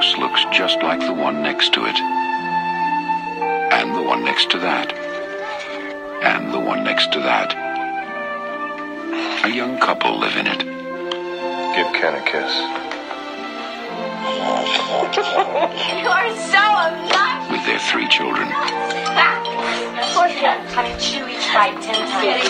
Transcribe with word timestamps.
house 0.00 0.16
looks 0.16 0.42
just 0.50 0.82
like 0.82 0.98
the 1.00 1.12
one 1.12 1.42
next 1.42 1.74
to 1.74 1.84
it. 1.84 1.98
And 3.70 3.94
the 3.94 4.00
one 4.02 4.24
next 4.24 4.50
to 4.52 4.58
that. 4.58 4.94
And 6.22 6.54
the 6.54 6.58
one 6.58 6.82
next 6.84 7.12
to 7.12 7.20
that. 7.20 7.52
A 9.44 9.50
young 9.50 9.78
couple 9.78 10.18
live 10.18 10.36
in 10.36 10.46
it. 10.46 10.60
Give 10.60 11.92
Ken 11.92 12.14
a 12.14 12.22
kiss. 12.24 12.50
You 16.00 16.08
are 16.08 16.30
so 16.54 16.62
obnoxious. 16.86 17.50
With 17.50 17.64
their 17.66 17.78
three 17.90 18.08
children. 18.08 18.48
Poor 20.14 20.28
thing. 20.28 20.60
Honey, 20.72 20.94
chew 20.98 21.28
each 21.28 21.46
bite 21.52 21.78
ten 21.82 22.08
times. 22.08 22.48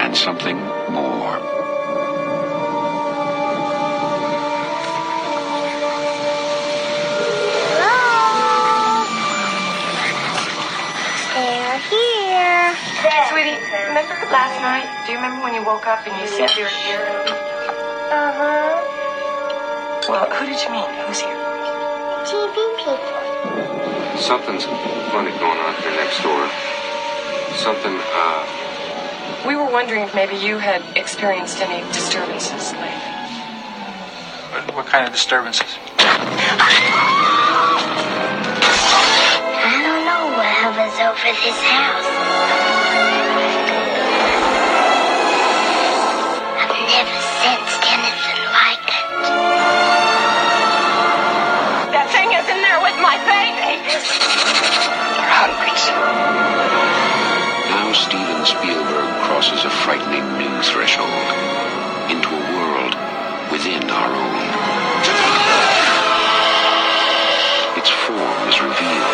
And 0.00 0.16
something 0.16 0.56
more. 0.90 1.63
Sweetie, 13.34 13.58
remember 13.90 14.14
last 14.30 14.62
night? 14.62 14.86
Do 15.04 15.10
you 15.10 15.18
remember 15.18 15.42
when 15.42 15.54
you 15.54 15.64
woke 15.66 15.88
up 15.88 16.06
and 16.06 16.14
you 16.22 16.28
said 16.28 16.54
you 16.54 16.62
were 16.62 16.70
here? 16.86 17.02
Uh-huh. 18.14 18.78
Well, 20.08 20.30
who 20.30 20.46
did 20.46 20.62
you 20.62 20.70
meet? 20.70 20.86
Who's 21.02 21.18
here? 21.18 21.34
TV 22.22 22.54
people. 22.78 22.94
Something's 24.22 24.62
funny 25.10 25.32
going 25.42 25.58
on 25.58 25.74
here 25.82 25.90
next 25.98 26.22
door. 26.22 26.48
Something, 27.58 27.98
uh, 28.14 28.46
We 29.44 29.56
were 29.56 29.68
wondering 29.68 30.04
if 30.04 30.14
maybe 30.14 30.36
you 30.36 30.58
had 30.58 30.84
experienced 30.94 31.60
any 31.60 31.82
disturbances 31.90 32.70
lately. 32.74 32.86
What, 34.54 34.74
what 34.76 34.86
kind 34.86 35.08
of 35.08 35.12
disturbances? 35.12 35.76
over 41.14 41.30
this 41.30 41.60
house. 41.62 42.10
I've 46.58 46.74
never 46.74 47.18
sensed 47.38 47.82
anything 47.86 48.42
like 48.50 48.82
it. 48.82 49.06
That 51.94 52.10
thing 52.10 52.34
is 52.34 52.46
in 52.50 52.58
there 52.66 52.82
with 52.82 52.98
my 52.98 53.14
baby. 53.30 53.78
They're 55.14 55.34
hundreds. 55.38 55.86
Now 57.70 57.94
Steven 57.94 58.42
Spielberg 58.42 59.14
crosses 59.22 59.64
a 59.64 59.70
frightening 59.70 60.26
new 60.34 60.62
threshold 60.66 61.30
into 62.10 62.26
a 62.26 62.42
world 62.58 62.94
within 63.54 63.86
our 63.86 64.10
own. 64.10 64.34
Its 67.78 67.90
form 68.02 68.48
is 68.50 68.60
revealed. 68.60 69.13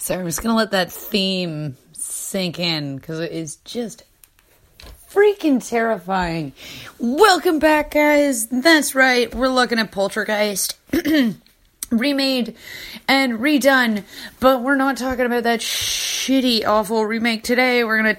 So 0.00 0.18
I'm 0.18 0.24
just 0.24 0.42
gonna 0.42 0.56
let 0.56 0.70
that 0.70 0.90
theme 0.90 1.76
sink 1.92 2.58
in 2.58 2.96
because 2.96 3.20
it 3.20 3.32
is 3.32 3.56
just 3.56 4.04
freaking 5.10 5.64
terrifying. 5.68 6.54
Welcome 6.98 7.58
back, 7.58 7.90
guys. 7.90 8.46
That's 8.46 8.94
right. 8.94 9.32
We're 9.34 9.48
looking 9.48 9.78
at 9.78 9.92
Poltergeist. 9.92 10.78
remade 11.90 12.56
and 13.08 13.40
redone, 13.40 14.04
but 14.38 14.62
we're 14.62 14.76
not 14.76 14.96
talking 14.96 15.26
about 15.26 15.42
that 15.42 15.60
shitty, 15.60 16.64
awful 16.64 17.04
remake 17.04 17.42
today. 17.42 17.84
We're 17.84 17.98
gonna 17.98 18.16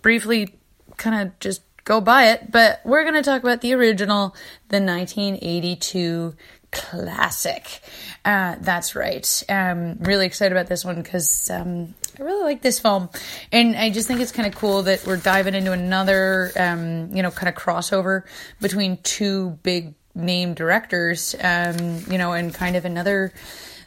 briefly 0.00 0.54
kind 0.96 1.28
of 1.28 1.38
just 1.40 1.60
go 1.84 2.00
by 2.00 2.28
it, 2.28 2.50
but 2.50 2.80
we're 2.86 3.04
gonna 3.04 3.22
talk 3.22 3.42
about 3.42 3.60
the 3.60 3.74
original, 3.74 4.34
the 4.68 4.80
1982 4.80 6.34
classic. 6.72 7.80
Uh, 8.24 8.56
that's 8.60 8.96
right. 8.96 9.44
Um, 9.48 9.98
really 10.00 10.26
excited 10.26 10.52
about 10.52 10.66
this 10.66 10.84
one 10.84 11.00
because 11.00 11.50
um, 11.50 11.94
I 12.18 12.22
really 12.22 12.42
like 12.42 12.62
this 12.62 12.80
film, 12.80 13.08
and 13.52 13.76
I 13.76 13.90
just 13.90 14.08
think 14.08 14.20
it's 14.20 14.32
kind 14.32 14.48
of 14.48 14.58
cool 14.58 14.82
that 14.82 15.06
we're 15.06 15.16
diving 15.16 15.54
into 15.54 15.72
another, 15.72 16.50
um, 16.56 17.14
you 17.14 17.22
know, 17.22 17.30
kind 17.30 17.48
of 17.48 17.54
crossover 17.54 18.24
between 18.60 18.96
two 18.98 19.50
big 19.62 19.94
name 20.14 20.54
directors, 20.54 21.36
um, 21.40 22.04
you 22.10 22.18
know, 22.18 22.32
and 22.32 22.52
kind 22.52 22.76
of 22.76 22.84
another 22.84 23.32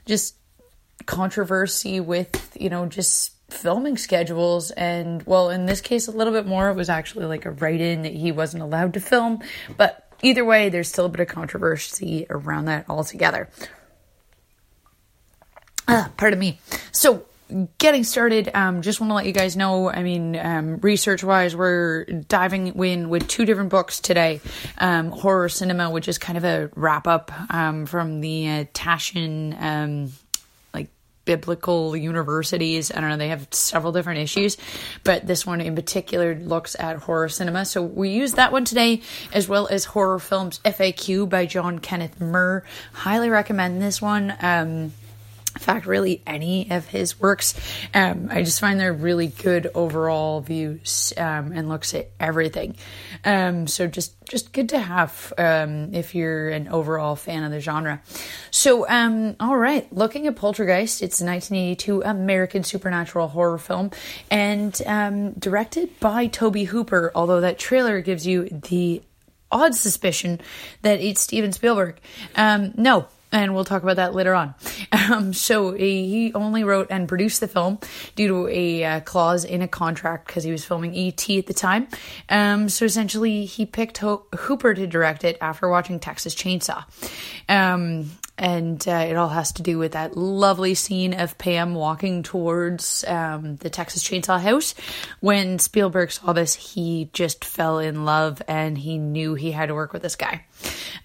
just 0.06 0.35
controversy 1.06 2.00
with, 2.00 2.56
you 2.59 2.69
know, 2.69 2.85
just 2.85 3.35
filming 3.50 3.96
schedules 3.96 4.72
and 4.72 5.22
well 5.28 5.52
in 5.52 5.67
this 5.67 5.79
case 5.79 6.07
a 6.07 6.12
little 6.12 6.34
bit 6.34 6.47
more 6.47 6.69
it 6.69 6.75
was 6.75 6.90
actually 6.90 7.25
like 7.25 7.46
a 7.46 7.52
write-in 7.52 8.02
that 8.02 8.12
he 8.12 8.31
wasn't 8.31 8.62
allowed 8.62 8.91
to 8.91 9.00
film 9.00 9.40
but 9.78 10.04
either 10.22 10.46
way 10.46 10.70
there's 10.70 10.88
still 10.88 11.06
a 11.06 11.09
bit 11.09 11.22
of 11.22 11.28
controversy 11.28 12.26
around 12.30 12.66
that 12.66 12.86
altogether. 12.90 13.50
Ah, 15.88 16.12
pardon 16.18 16.40
me. 16.40 16.59
So 16.92 17.26
getting 17.78 18.03
started 18.03 18.50
um, 18.53 18.81
just 18.81 19.00
want 19.00 19.12
to 19.12 19.14
let 19.14 19.26
you 19.26 19.31
guys 19.31 19.56
know 19.56 19.90
i 19.92 20.02
mean 20.02 20.36
um, 20.36 20.78
research 20.78 21.24
wise 21.24 21.56
we're 21.56 22.03
diving 22.06 22.68
in 22.84 23.09
with 23.09 23.28
two 23.28 23.46
different 23.46 23.70
books 23.70 24.00
today. 24.00 24.42
Um, 24.80 25.12
horror 25.12 25.48
cinema 25.50 25.92
which 25.92 26.08
is 26.08 26.18
kind 26.18 26.38
of 26.38 26.44
a 26.44 26.72
wrap 26.76 27.08
up 27.08 27.32
um, 27.53 27.86
from 27.86 28.22
the 28.22 28.50
uh, 28.50 28.64
tashin 28.74 29.62
um, 29.62 30.12
biblical 31.25 31.96
universities. 31.96 32.91
I 32.91 33.02
don't 33.02 33.09
know 33.09 33.18
they 33.18 33.30
have 33.30 33.47
several 33.52 33.91
different 33.91 34.19
issues 34.19 34.58
but 35.03 35.25
this 35.25 35.46
one 35.46 35.62
in 35.62 35.75
particular 35.75 36.36
looks 36.36 36.75
at 36.80 36.97
horror 36.97 37.30
cinema. 37.30 37.66
So 37.66 37.81
we 37.81 38.09
use 38.09 38.34
that 38.34 38.52
one 38.52 38.66
today 38.66 39.02
as 39.34 39.47
well 39.47 39.68
as 39.68 39.85
horror 39.85 40.19
films 40.19 40.59
faq 40.64 41.30
by 41.30 41.46
John 41.46 41.80
Kenneth 41.80 42.19
Muir. 42.19 42.64
Highly 42.94 43.30
recommend 43.30 43.81
this 43.81 44.02
one. 44.02 44.34
Um, 44.41 44.94
in 45.55 45.61
fact, 45.61 45.85
really 45.85 46.21
any 46.27 46.69
of 46.69 46.85
his 46.85 47.19
works. 47.19 47.53
Um, 47.93 48.27
I 48.29 48.43
just 48.43 48.59
find 48.59 48.77
they're 48.77 48.91
really 48.91 49.27
good 49.27 49.71
overall 49.73 50.41
views 50.41 51.13
um, 51.16 51.53
and 51.53 51.69
looks 51.69 51.93
at 51.93 52.09
everything. 52.19 52.75
Um, 53.23 53.66
so 53.67 53.88
just 53.88 54.13
just 54.25 54.51
good 54.51 54.69
to 54.69 54.79
have 54.79 55.31
um, 55.38 55.93
if 55.93 56.13
you're 56.13 56.49
an 56.49 56.67
overall 56.67 57.16
fan 57.16 57.43
of 57.43 57.51
the 57.51 57.61
genre. 57.61 58.01
So, 58.51 58.88
um, 58.89 59.35
all 59.39 59.55
right, 59.55 59.91
looking 59.93 60.27
at 60.27 60.35
Poltergeist, 60.35 61.01
it's 61.01 61.21
a 61.21 61.25
1982 61.25 62.01
American 62.03 62.63
supernatural 62.63 63.29
horror 63.29 63.57
film 63.57 63.91
and 64.29 64.79
um, 64.85 65.33
directed 65.33 65.99
by 65.99 66.27
Tobe 66.27 66.57
Hooper. 66.57 67.11
Although 67.16 67.41
that 67.41 67.59
trailer 67.59 68.01
gives 68.01 68.27
you 68.27 68.49
the 68.49 69.01
odd 69.51 69.73
suspicion 69.73 70.41
that 70.81 70.99
it's 70.99 71.22
Steven 71.22 71.53
Spielberg. 71.53 71.97
no, 72.35 73.08
and 73.31 73.53
we'll 73.53 73.66
talk 73.66 73.83
about 73.83 73.97
that 73.97 74.13
later 74.13 74.33
on. 74.33 74.53
Um, 74.91 75.33
so 75.33 75.73
he 75.73 76.31
only 76.33 76.63
wrote 76.63 76.87
and 76.89 77.07
produced 77.07 77.39
the 77.39 77.47
film 77.47 77.79
due 78.16 78.27
to 78.27 78.47
a 78.47 78.83
uh, 78.83 78.99
clause 79.01 79.43
in 79.43 79.61
a 79.61 79.67
contract 79.67 80.25
because 80.25 80.43
he 80.43 80.51
was 80.51 80.66
filming 80.66 80.95
ET 80.95 81.29
at 81.29 81.45
the 81.45 81.53
time. 81.53 81.87
Um, 82.29 82.69
so 82.69 82.85
essentially, 82.85 83.45
he 83.45 83.66
picked 83.67 83.99
Ho- 83.99 84.25
Hooper 84.35 84.73
to 84.73 84.87
direct 84.87 85.23
it 85.23 85.37
after 85.41 85.69
watching 85.69 85.99
Texas 85.99 86.33
Chainsaw. 86.33 86.85
Um, 87.47 88.09
and 88.37 88.85
uh, 88.87 89.05
it 89.07 89.16
all 89.16 89.29
has 89.29 89.53
to 89.53 89.61
do 89.61 89.77
with 89.77 89.93
that 89.93 90.17
lovely 90.17 90.73
scene 90.73 91.13
of 91.13 91.37
Pam 91.37 91.73
walking 91.73 92.23
towards 92.23 93.05
um, 93.07 93.55
the 93.57 93.69
Texas 93.69 94.03
Chainsaw 94.03 94.41
House. 94.41 94.75
When 95.22 95.57
Spielberg 95.59 96.11
saw 96.11 96.33
this, 96.33 96.53
he 96.53 97.09
just 97.13 97.45
fell 97.45 97.79
in 97.79 98.03
love 98.03 98.41
and 98.47 98.77
he 98.77 98.97
knew 98.97 99.35
he 99.35 99.51
had 99.51 99.67
to 99.67 99.75
work 99.75 99.93
with 99.93 100.01
this 100.01 100.16
guy. 100.16 100.45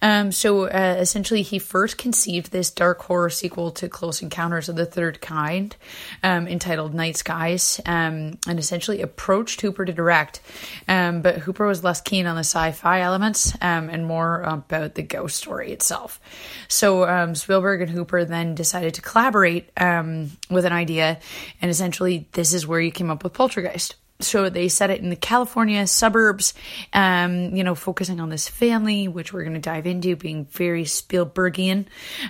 Um, 0.01 0.31
so 0.31 0.65
uh, 0.65 0.97
essentially, 0.99 1.43
he 1.43 1.59
first 1.59 1.97
conceived 1.97 2.51
this 2.51 2.71
dark 2.71 3.01
horror 3.03 3.29
sequel 3.29 3.71
to 3.71 3.87
Close 3.87 4.21
Encounters 4.21 4.67
of 4.67 4.75
the 4.75 4.85
Third 4.85 5.21
Kind, 5.21 5.75
um, 6.23 6.47
entitled 6.47 6.93
Night 6.93 7.17
Skies, 7.17 7.79
um, 7.85 8.39
and 8.47 8.57
essentially 8.57 9.01
approached 9.01 9.61
Hooper 9.61 9.85
to 9.85 9.93
direct. 9.93 10.41
Um, 10.87 11.21
but 11.21 11.37
Hooper 11.37 11.67
was 11.67 11.83
less 11.83 12.01
keen 12.01 12.25
on 12.25 12.35
the 12.35 12.39
sci-fi 12.39 13.01
elements 13.01 13.53
um, 13.61 13.89
and 13.89 14.05
more 14.05 14.41
about 14.41 14.95
the 14.95 15.03
ghost 15.03 15.37
story 15.37 15.71
itself. 15.71 16.19
So 16.67 17.07
um, 17.07 17.35
Spielberg 17.35 17.81
and 17.81 17.91
Hooper 17.91 18.25
then 18.25 18.55
decided 18.55 18.95
to 18.95 19.01
collaborate 19.01 19.69
with 19.77 20.65
an 20.65 20.73
idea, 20.73 21.19
and 21.61 21.69
essentially, 21.69 22.27
this 22.31 22.53
is 22.53 22.65
where 22.65 22.81
you 22.81 22.91
came 22.91 23.09
up 23.11 23.23
with 23.23 23.33
Poltergeist 23.33 23.95
so 24.23 24.49
they 24.49 24.67
set 24.67 24.89
it 24.89 25.01
in 25.01 25.09
the 25.09 25.15
California 25.15 25.85
suburbs, 25.87 26.53
um, 26.93 27.55
you 27.55 27.63
know, 27.63 27.75
focusing 27.75 28.19
on 28.19 28.29
this 28.29 28.47
family, 28.47 29.07
which 29.07 29.33
we're 29.33 29.43
going 29.43 29.53
to 29.53 29.59
dive 29.59 29.87
into, 29.87 30.15
being 30.15 30.45
very 30.45 30.83
Spielbergian, 30.83 31.85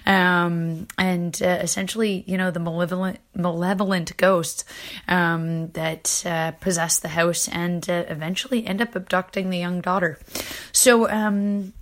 um, 0.05 0.87
and 0.97 1.41
uh, 1.41 1.59
essentially, 1.61 2.23
you 2.27 2.37
know, 2.37 2.51
the 2.51 2.59
malevolent, 2.59 3.19
malevolent 3.35 4.15
ghosts 4.17 4.63
um, 5.07 5.69
that 5.71 6.23
uh, 6.25 6.51
possess 6.51 6.99
the 6.99 7.09
house 7.09 7.47
and 7.47 7.89
uh, 7.89 8.03
eventually 8.07 8.65
end 8.65 8.81
up 8.81 8.95
abducting 8.95 9.49
the 9.49 9.57
young 9.57 9.81
daughter. 9.81 10.19
So, 10.71 11.09
um, 11.09 11.73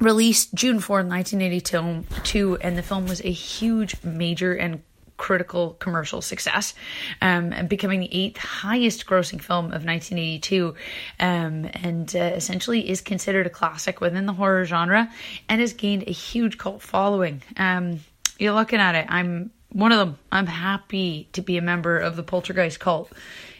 released 0.00 0.54
June 0.54 0.78
4th, 0.78 1.06
1982, 1.08 2.56
and 2.56 2.78
the 2.78 2.82
film 2.82 3.06
was 3.06 3.20
a 3.20 3.30
huge, 3.30 3.96
major, 4.02 4.54
and 4.54 4.82
critical 5.20 5.74
commercial 5.74 6.22
success, 6.22 6.72
um, 7.20 7.52
and 7.52 7.68
becoming 7.68 8.00
the 8.00 8.08
eighth 8.10 8.38
highest 8.38 9.04
grossing 9.06 9.40
film 9.40 9.66
of 9.66 9.84
1982, 9.84 10.74
um, 11.20 11.70
and 11.74 12.16
uh, 12.16 12.32
essentially 12.34 12.88
is 12.88 13.02
considered 13.02 13.46
a 13.46 13.50
classic 13.50 14.00
within 14.00 14.24
the 14.24 14.32
horror 14.32 14.64
genre 14.64 15.12
and 15.48 15.60
has 15.60 15.74
gained 15.74 16.04
a 16.06 16.12
huge 16.12 16.56
cult 16.56 16.80
following. 16.80 17.42
Um, 17.58 18.00
you're 18.38 18.54
looking 18.54 18.80
at 18.80 18.94
it, 18.94 19.06
I'm 19.10 19.50
one 19.68 19.92
of 19.92 19.98
them. 19.98 20.18
I'm 20.32 20.46
happy 20.46 21.28
to 21.34 21.42
be 21.42 21.58
a 21.58 21.62
member 21.62 21.98
of 21.98 22.16
the 22.16 22.22
Poltergeist 22.22 22.80
cult. 22.80 23.12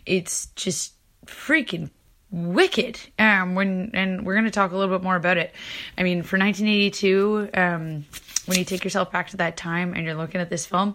It's 0.07 0.47
just 0.57 0.95
freaking 1.27 1.91
wicked 2.33 2.97
um 3.19 3.57
when 3.57 3.91
and 3.93 4.25
we're 4.25 4.35
going 4.35 4.45
to 4.45 4.53
talk 4.53 4.71
a 4.71 4.77
little 4.77 4.97
bit 4.97 5.03
more 5.03 5.17
about 5.17 5.37
it 5.37 5.53
i 5.99 6.05
mean 6.05 6.23
for 6.23 6.39
1982 6.39 7.51
um 7.55 8.05
when 8.47 8.57
you 8.57 8.65
take 8.65 8.85
yourself 8.85 9.11
back 9.11 9.29
to 9.29 9.39
that 9.39 9.57
time 9.57 9.95
and 9.95 10.05
you're 10.05 10.15
looking 10.15 10.41
at 10.41 10.49
this 10.49 10.65
film 10.65 10.95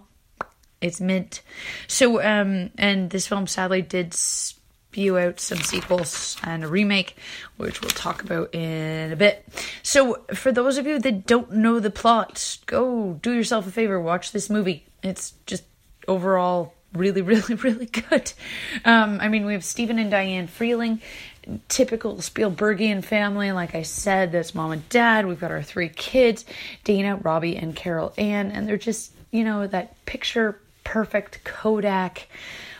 it's 0.85 1.01
mint. 1.01 1.41
So, 1.87 2.21
um, 2.21 2.69
and 2.77 3.09
this 3.09 3.27
film 3.27 3.47
sadly 3.47 3.81
did 3.81 4.13
spew 4.13 5.17
out 5.17 5.39
some 5.39 5.59
sequels 5.59 6.37
and 6.43 6.63
a 6.63 6.67
remake, 6.67 7.17
which 7.57 7.81
we'll 7.81 7.89
talk 7.89 8.23
about 8.23 8.53
in 8.53 9.11
a 9.11 9.15
bit. 9.15 9.45
So, 9.83 10.23
for 10.33 10.51
those 10.51 10.77
of 10.77 10.87
you 10.87 10.99
that 10.99 11.25
don't 11.25 11.51
know 11.51 11.79
the 11.79 11.89
plot, 11.89 12.57
go 12.65 13.19
do 13.21 13.31
yourself 13.31 13.67
a 13.67 13.71
favor, 13.71 13.99
watch 13.99 14.31
this 14.31 14.49
movie. 14.49 14.85
It's 15.03 15.33
just 15.45 15.63
overall 16.07 16.73
really, 16.93 17.21
really, 17.23 17.55
really 17.55 17.88
good. 17.88 18.31
Um, 18.83 19.19
I 19.21 19.27
mean, 19.27 19.45
we 19.45 19.53
have 19.53 19.63
Stephen 19.63 19.99
and 19.99 20.09
Diane 20.09 20.47
Freeling, 20.47 21.01
typical 21.67 22.15
Spielbergian 22.17 23.03
family. 23.03 23.51
Like 23.51 23.75
I 23.75 23.81
said, 23.83 24.31
that's 24.31 24.55
mom 24.55 24.71
and 24.71 24.88
dad. 24.89 25.27
We've 25.27 25.39
got 25.39 25.51
our 25.51 25.63
three 25.63 25.89
kids, 25.89 26.45
Dana, 26.83 27.17
Robbie, 27.17 27.57
and 27.57 27.75
Carol 27.75 28.13
Ann, 28.17 28.51
and 28.51 28.67
they're 28.67 28.77
just, 28.77 29.11
you 29.31 29.43
know, 29.43 29.67
that 29.67 30.05
picture 30.05 30.59
perfect 30.85 31.43
Kodak, 31.43 32.29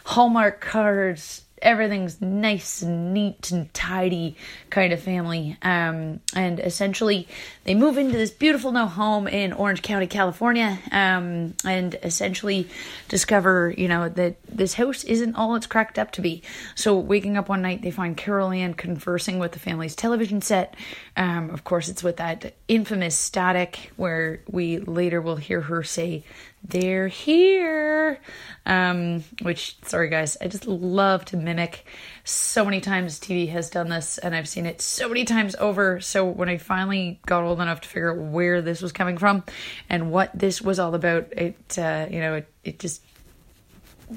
Hallmark 0.06 0.62
cards, 0.62 1.42
everything's 1.66 2.22
nice 2.22 2.84
and 2.84 3.14
neat 3.14 3.50
and 3.52 3.74
tidy 3.74 4.36
kind 4.70 4.94
of 4.94 5.02
family. 5.02 5.58
Um, 5.62 6.20
and 6.36 6.60
essentially, 6.60 7.28
they 7.64 7.74
move 7.74 7.98
into 7.98 8.16
this 8.16 8.30
beautiful 8.30 8.72
new 8.72 8.86
home 8.86 9.28
in 9.28 9.52
Orange 9.52 9.82
County, 9.82 10.08
California, 10.08 10.78
um, 10.92 11.56
and 11.66 11.96
essentially 12.04 12.70
discover, 13.10 13.74
you 13.76 13.88
know, 13.88 14.10
that 14.10 14.36
this 14.48 14.76
house 14.76 15.04
isn't 15.04 15.36
all 15.36 15.56
it's 15.56 15.66
cracked 15.66 15.98
up 15.98 16.12
to 16.12 16.22
be. 16.22 16.44
So, 16.76 16.98
waking 16.98 17.36
up 17.36 17.50
one 17.50 17.64
night, 17.64 17.82
they 17.82 17.92
find 17.92 18.16
Carol 18.16 18.52
Ann 18.52 18.76
conversing 18.76 19.40
with 19.40 19.54
the 19.54 19.60
family's 19.60 19.96
television 19.96 20.42
set. 20.42 20.76
Um, 21.18 21.50
of 21.50 21.64
course, 21.64 21.90
it's 21.90 22.04
with 22.04 22.18
that 22.18 22.54
infamous 22.68 23.18
static 23.18 23.92
where 23.96 24.42
we 24.48 24.78
later 24.78 25.20
will 25.20 25.38
hear 25.38 25.62
her 25.62 25.84
say, 25.84 26.24
they're 26.68 27.08
here. 27.08 28.20
Um, 28.66 29.24
which, 29.42 29.78
sorry 29.84 30.10
guys, 30.10 30.38
I 30.42 30.48
just 30.48 30.68
love 30.68 31.24
to 31.26 31.38
mimic. 31.38 31.86
So 32.24 32.66
many 32.66 32.82
times 32.82 33.20
TV 33.20 33.50
has 33.50 33.70
done 33.70 33.90
this, 33.90 34.18
and 34.18 34.36
I've 34.36 34.48
seen 34.48 34.66
it 34.66 34.82
so 34.82 35.08
many 35.08 35.24
times 35.26 35.56
over. 35.56 36.00
So 36.02 36.26
when 36.26 36.50
I 36.50 36.58
finally 36.58 37.20
got 37.26 37.44
old 37.44 37.62
enough 37.62 37.82
to 37.82 37.88
figure 37.88 38.12
out 38.12 38.32
where 38.32 38.62
this 38.62 38.82
was 38.82 38.92
coming 38.92 39.18
from 39.18 39.44
and 39.90 40.12
what 40.12 40.32
this 40.34 40.62
was 40.62 40.80
all 40.80 40.96
about, 40.96 41.32
it, 41.34 41.78
uh, 41.78 42.08
you 42.10 42.20
know, 42.20 42.36
it, 42.36 42.52
it 42.64 42.80
just, 42.80 43.02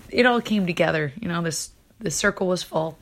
it 0.09 0.25
all 0.25 0.41
came 0.41 0.67
together. 0.67 1.13
You 1.21 1.29
know, 1.29 1.43
this 1.43 1.71
the 2.01 2.11
circle 2.11 2.47
was 2.47 2.63
full. 2.63 2.99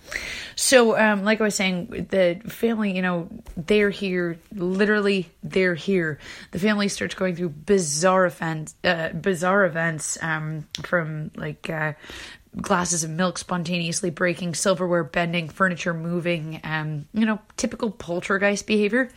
So, 0.54 0.98
um, 0.98 1.24
like 1.24 1.40
I 1.40 1.44
was 1.44 1.54
saying, 1.54 2.06
the 2.10 2.40
family, 2.48 2.94
you 2.96 3.02
know, 3.02 3.28
they're 3.56 3.90
here. 3.90 4.38
Literally, 4.54 5.30
they're 5.42 5.74
here. 5.74 6.18
The 6.52 6.58
family 6.58 6.88
starts 6.88 7.14
going 7.14 7.36
through 7.36 7.50
bizarre 7.50 8.26
events, 8.26 8.74
uh, 8.84 9.10
bizarre 9.10 9.64
events, 9.64 10.16
um, 10.22 10.66
from 10.82 11.30
like 11.36 11.68
uh, 11.68 11.92
glasses 12.60 13.04
of 13.04 13.10
milk 13.10 13.38
spontaneously 13.38 14.10
breaking, 14.10 14.54
silverware 14.54 15.04
bending, 15.04 15.48
furniture 15.48 15.92
moving, 15.92 16.60
um, 16.64 17.06
you 17.12 17.26
know, 17.26 17.38
typical 17.56 17.90
poltergeist 17.90 18.66
behavior 18.66 19.10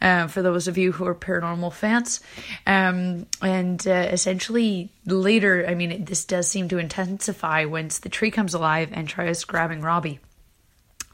uh, 0.00 0.26
for 0.28 0.42
those 0.42 0.68
of 0.68 0.78
you 0.78 0.92
who 0.92 1.06
are 1.06 1.14
paranormal 1.14 1.72
fans. 1.72 2.20
Um, 2.66 3.26
and 3.42 3.86
uh, 3.86 4.08
essentially, 4.12 4.90
later, 5.06 5.66
I 5.66 5.74
mean, 5.74 6.04
this 6.04 6.24
does 6.24 6.48
seem 6.48 6.68
to 6.68 6.78
intensify 6.78 7.64
once 7.64 7.98
the 7.98 8.08
tree 8.08 8.30
comes 8.30 8.54
alive 8.54 8.90
and 8.92 9.08
tries 9.08 9.44
grabbing 9.44 9.80
Robbie. 9.80 10.20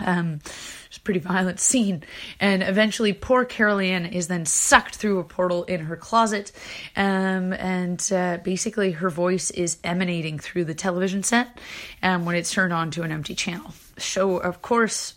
Um, 0.05 0.41
it's 0.87 0.97
a 0.97 1.01
pretty 1.01 1.21
violent 1.21 1.61
scene. 1.61 2.03
And 2.41 2.63
eventually, 2.63 3.13
poor 3.13 3.45
Carol 3.45 3.79
Ann 3.79 4.07
is 4.07 4.29
then 4.29 4.45
sucked 4.47 4.97
through 4.97 5.19
a 5.21 5.25
portal 5.25 5.65
in 5.65 5.81
her 5.81 5.97
closet. 5.97 6.53
Um, 6.97 7.53
and 7.53 8.11
uh, 8.13 8.39
basically, 8.43 8.93
her 8.93 9.11
voice 9.11 9.51
is 9.51 9.79
emanating 9.85 10.39
through 10.39 10.65
the 10.65 10.75
television 10.75 11.23
set 11.23 11.59
um, 12.03 12.25
when 12.25 12.35
it's 12.35 12.53
turned 12.53 12.73
on 12.73 12.91
to 12.93 13.03
an 13.03 13.13
empty 13.13 13.35
channel. 13.35 13.73
So, 13.99 14.39
of 14.39 14.63
course, 14.63 15.15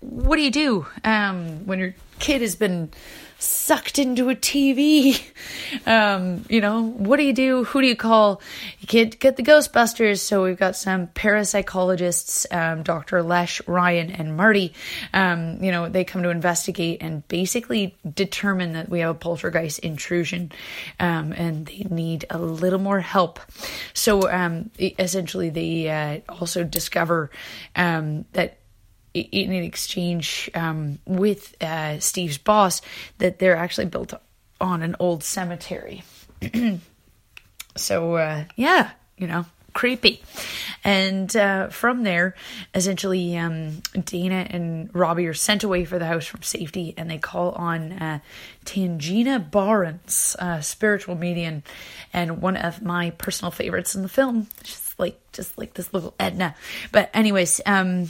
what 0.00 0.36
do 0.36 0.42
you 0.42 0.50
do 0.50 0.86
um, 1.04 1.66
when 1.66 1.78
your 1.78 1.94
kid 2.22 2.40
has 2.40 2.54
been 2.54 2.88
sucked 3.38 3.98
into 3.98 4.30
a 4.30 4.34
TV. 4.34 5.20
Um, 5.86 6.44
you 6.48 6.60
know, 6.60 6.82
what 6.82 7.16
do 7.16 7.24
you 7.24 7.32
do? 7.32 7.64
Who 7.64 7.80
do 7.80 7.86
you 7.86 7.96
call? 7.96 8.40
You 8.80 8.86
get 8.86 9.18
get 9.18 9.36
the 9.36 9.42
Ghostbusters. 9.42 10.20
So 10.20 10.44
we've 10.44 10.58
got 10.58 10.76
some 10.76 11.08
parapsychologists, 11.08 12.46
um, 12.54 12.82
Dr. 12.82 13.22
Lesh, 13.22 13.66
Ryan, 13.66 14.10
and 14.10 14.36
Marty. 14.36 14.74
Um, 15.12 15.62
you 15.62 15.72
know, 15.72 15.88
they 15.88 16.04
come 16.04 16.22
to 16.22 16.28
investigate 16.28 16.98
and 17.00 17.26
basically 17.26 17.96
determine 18.14 18.74
that 18.74 18.88
we 18.90 19.00
have 19.00 19.10
a 19.10 19.18
poltergeist 19.18 19.80
intrusion, 19.80 20.52
um, 21.00 21.32
and 21.32 21.66
they 21.66 21.86
need 21.90 22.26
a 22.30 22.38
little 22.38 22.78
more 22.78 23.00
help. 23.00 23.40
So 23.94 24.30
um, 24.30 24.70
essentially, 24.78 25.50
they 25.50 25.88
uh, 25.90 26.20
also 26.28 26.62
discover 26.62 27.30
um, 27.74 28.26
that 28.34 28.58
in 29.14 29.52
an 29.52 29.62
exchange 29.62 30.50
um, 30.54 30.98
with 31.06 31.54
uh, 31.62 31.98
Steve's 31.98 32.38
boss 32.38 32.82
that 33.18 33.38
they're 33.38 33.56
actually 33.56 33.86
built 33.86 34.14
on 34.60 34.82
an 34.82 34.96
old 34.98 35.24
cemetery. 35.24 36.02
so 37.76 38.14
uh, 38.14 38.44
yeah, 38.56 38.90
you 39.16 39.26
know, 39.26 39.44
creepy. 39.72 40.22
And 40.84 41.34
uh, 41.36 41.68
from 41.68 42.02
there, 42.02 42.34
essentially, 42.74 43.36
um, 43.36 43.82
Dana 44.04 44.46
and 44.50 44.90
Robbie 44.94 45.26
are 45.26 45.34
sent 45.34 45.64
away 45.64 45.84
for 45.84 45.98
the 45.98 46.06
house 46.06 46.26
from 46.26 46.42
safety, 46.42 46.94
and 46.96 47.10
they 47.10 47.18
call 47.18 47.52
on 47.52 47.92
uh, 47.92 48.18
Tangina 48.64 49.50
Barnes, 49.50 50.36
a 50.38 50.62
spiritual 50.62 51.14
medium, 51.14 51.62
and 52.12 52.42
one 52.42 52.56
of 52.56 52.82
my 52.82 53.10
personal 53.10 53.50
favorites 53.50 53.94
in 53.94 54.02
the 54.02 54.08
film. 54.08 54.48
Just 54.62 54.98
like, 54.98 55.20
just 55.32 55.56
like 55.58 55.74
this 55.74 55.92
little 55.94 56.14
Edna. 56.18 56.54
But 56.90 57.10
anyways, 57.14 57.60
um, 57.66 58.08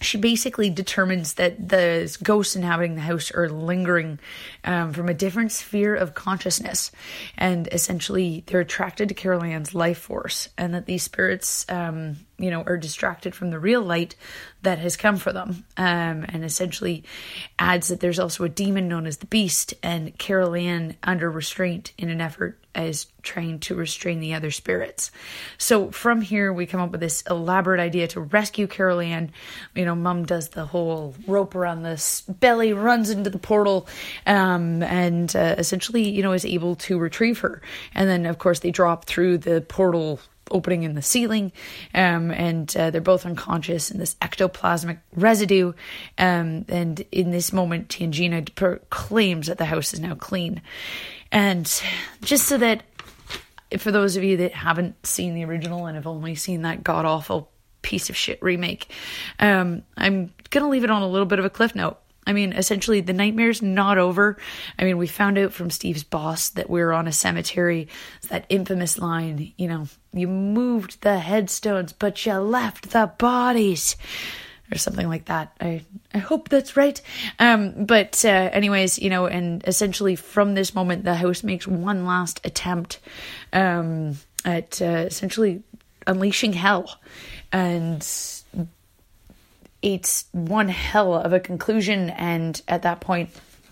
she 0.00 0.18
basically 0.18 0.70
determines 0.70 1.34
that 1.34 1.68
the 1.68 2.16
ghosts 2.22 2.56
inhabiting 2.56 2.94
the 2.94 3.00
house 3.00 3.30
are 3.30 3.48
lingering 3.48 4.18
um, 4.64 4.92
from 4.92 5.08
a 5.08 5.14
different 5.14 5.52
sphere 5.52 5.94
of 5.94 6.14
consciousness, 6.14 6.90
and 7.36 7.68
essentially 7.72 8.44
they're 8.46 8.60
attracted 8.60 9.08
to 9.08 9.14
Carol 9.14 9.44
Ann's 9.44 9.74
life 9.74 9.98
force, 9.98 10.48
and 10.56 10.74
that 10.74 10.86
these 10.86 11.02
spirits, 11.02 11.66
um, 11.68 12.16
you 12.40 12.50
know, 12.50 12.62
are 12.62 12.76
distracted 12.76 13.34
from 13.34 13.50
the 13.50 13.58
real 13.58 13.82
light 13.82 14.16
that 14.62 14.78
has 14.78 14.96
come 14.96 15.16
for 15.16 15.32
them, 15.32 15.64
um, 15.76 16.24
and 16.28 16.44
essentially 16.44 17.04
adds 17.58 17.88
that 17.88 18.00
there's 18.00 18.18
also 18.18 18.44
a 18.44 18.48
demon 18.48 18.88
known 18.88 19.06
as 19.06 19.18
the 19.18 19.26
Beast, 19.26 19.74
and 19.82 20.16
Carol 20.18 20.54
Ann 20.54 20.96
under 21.02 21.30
restraint 21.30 21.92
in 21.98 22.10
an 22.10 22.20
effort 22.20 22.58
is 22.74 23.06
trying 23.22 23.58
to 23.58 23.74
restrain 23.74 24.20
the 24.20 24.34
other 24.34 24.50
spirits. 24.50 25.10
So 25.58 25.90
from 25.90 26.20
here, 26.20 26.52
we 26.52 26.66
come 26.66 26.80
up 26.80 26.92
with 26.92 27.00
this 27.00 27.22
elaborate 27.28 27.80
idea 27.80 28.06
to 28.08 28.20
rescue 28.20 28.66
Carol 28.66 29.00
Ann. 29.00 29.32
You 29.74 29.84
know, 29.84 29.94
Mum 29.94 30.24
does 30.24 30.50
the 30.50 30.64
whole 30.64 31.14
rope 31.26 31.54
around 31.54 31.82
this 31.82 32.22
belly, 32.22 32.72
runs 32.72 33.10
into 33.10 33.28
the 33.28 33.38
portal, 33.38 33.88
um, 34.26 34.82
and 34.82 35.34
uh, 35.34 35.56
essentially, 35.58 36.08
you 36.08 36.22
know, 36.22 36.32
is 36.32 36.44
able 36.44 36.76
to 36.76 36.98
retrieve 36.98 37.40
her. 37.40 37.60
And 37.94 38.08
then, 38.08 38.24
of 38.26 38.38
course, 38.38 38.60
they 38.60 38.70
drop 38.70 39.04
through 39.04 39.38
the 39.38 39.60
portal 39.62 40.20
opening 40.50 40.82
in 40.82 40.94
the 40.94 41.02
ceiling, 41.02 41.52
um, 41.94 42.30
and 42.30 42.74
uh, 42.76 42.90
they're 42.90 43.00
both 43.00 43.26
unconscious 43.26 43.90
in 43.90 43.98
this 43.98 44.14
ectoplasmic 44.16 44.98
residue. 45.14 45.72
Um, 46.18 46.64
and 46.68 47.04
in 47.12 47.30
this 47.30 47.52
moment, 47.52 47.88
Tangina 47.88 48.54
proclaims 48.54 49.46
that 49.46 49.58
the 49.58 49.64
house 49.66 49.92
is 49.92 50.00
now 50.00 50.14
clean. 50.14 50.62
And 51.32 51.64
just 52.22 52.46
so 52.46 52.58
that, 52.58 52.82
for 53.78 53.92
those 53.92 54.16
of 54.16 54.24
you 54.24 54.36
that 54.38 54.52
haven't 54.52 55.06
seen 55.06 55.34
the 55.34 55.44
original 55.44 55.86
and 55.86 55.96
have 55.96 56.06
only 56.06 56.34
seen 56.34 56.62
that 56.62 56.82
god 56.82 57.04
awful 57.04 57.50
piece 57.82 58.10
of 58.10 58.16
shit 58.16 58.42
remake, 58.42 58.90
um, 59.38 59.82
I'm 59.96 60.32
gonna 60.50 60.68
leave 60.68 60.84
it 60.84 60.90
on 60.90 61.02
a 61.02 61.08
little 61.08 61.26
bit 61.26 61.38
of 61.38 61.44
a 61.44 61.50
cliff 61.50 61.74
note. 61.74 61.98
I 62.26 62.32
mean, 62.32 62.52
essentially, 62.52 63.00
the 63.00 63.12
nightmare's 63.12 63.62
not 63.62 63.98
over. 63.98 64.36
I 64.78 64.84
mean, 64.84 64.98
we 64.98 65.06
found 65.06 65.38
out 65.38 65.52
from 65.52 65.70
Steve's 65.70 66.04
boss 66.04 66.50
that 66.50 66.70
we 66.70 66.80
are 66.80 66.92
on 66.92 67.08
a 67.08 67.12
cemetery. 67.12 67.88
It's 68.18 68.28
that 68.28 68.46
infamous 68.48 68.98
line, 68.98 69.52
you 69.56 69.68
know, 69.68 69.86
you 70.12 70.28
moved 70.28 71.02
the 71.02 71.18
headstones, 71.18 71.92
but 71.92 72.24
you 72.26 72.34
left 72.34 72.90
the 72.90 73.12
bodies. 73.18 73.96
Or 74.72 74.78
something 74.78 75.08
like 75.08 75.24
that. 75.24 75.52
I, 75.60 75.82
I 76.14 76.18
hope 76.18 76.48
that's 76.48 76.76
right. 76.76 77.02
Um, 77.40 77.86
but, 77.86 78.24
uh, 78.24 78.28
anyways, 78.28 79.00
you 79.00 79.10
know, 79.10 79.26
and 79.26 79.66
essentially 79.66 80.14
from 80.14 80.54
this 80.54 80.76
moment, 80.76 81.02
the 81.02 81.16
house 81.16 81.42
makes 81.42 81.66
one 81.66 82.06
last 82.06 82.40
attempt, 82.44 83.00
um, 83.52 84.16
at, 84.44 84.80
uh, 84.80 85.06
essentially 85.08 85.64
unleashing 86.06 86.52
hell. 86.52 87.00
And 87.50 88.00
it's 89.82 90.26
one 90.32 90.68
hell 90.68 91.14
of 91.14 91.32
a 91.32 91.40
conclusion, 91.40 92.10
and 92.10 92.60
at 92.68 92.82
that 92.82 93.00
point, 93.00 93.30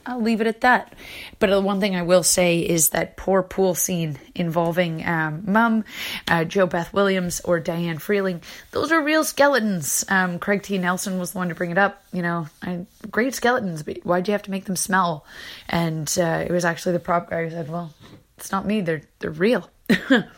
I'll 0.09 0.23
leave 0.23 0.41
it 0.41 0.47
at 0.47 0.63
that. 0.63 0.95
But 1.39 1.51
the 1.51 1.61
one 1.61 1.81
thing 1.81 1.95
I 1.95 2.03
will 2.03 2.23
say 2.23 2.61
is 2.61 2.91
that 2.91 3.19
poor 3.19 3.43
pool 3.43 3.75
scene 3.75 4.19
involving 4.35 5.07
um, 5.07 5.43
Mum, 5.47 5.85
uh, 6.27 6.45
JoBeth 6.45 6.95
Williams, 6.95 7.43
or 7.45 7.61
Diane 7.61 7.99
Freeling, 7.99 8.41
those 8.71 8.91
are 8.91 9.03
real 9.03 9.23
skeletons. 9.23 10.07
Um, 10.09 10.39
Craig 10.39 10.63
T. 10.63 10.79
Nelson 10.79 11.19
was 11.19 11.33
the 11.33 11.39
one 11.39 11.51
to 11.51 11.55
bring 11.55 11.71
it 11.71 11.79
up. 11.79 12.03
You 12.13 12.23
know, 12.23 12.47
I, 12.63 12.87
great 13.11 13.35
skeletons, 13.35 13.83
but 13.83 13.99
why'd 14.05 14.27
you 14.29 14.33
have 14.33 14.43
to 14.45 14.51
make 14.51 14.65
them 14.65 14.77
smell? 14.77 15.27
And 15.69 16.13
uh, 16.19 16.45
it 16.47 16.51
was 16.51 16.65
actually 16.65 16.93
the 16.93 17.01
prop 17.01 17.29
guy 17.29 17.45
who 17.45 17.51
said, 17.51 17.69
well, 17.69 17.93
it's 18.39 18.51
not 18.51 18.65
me, 18.65 18.81
they're, 18.81 19.03
they're 19.19 19.31
real. 19.31 19.69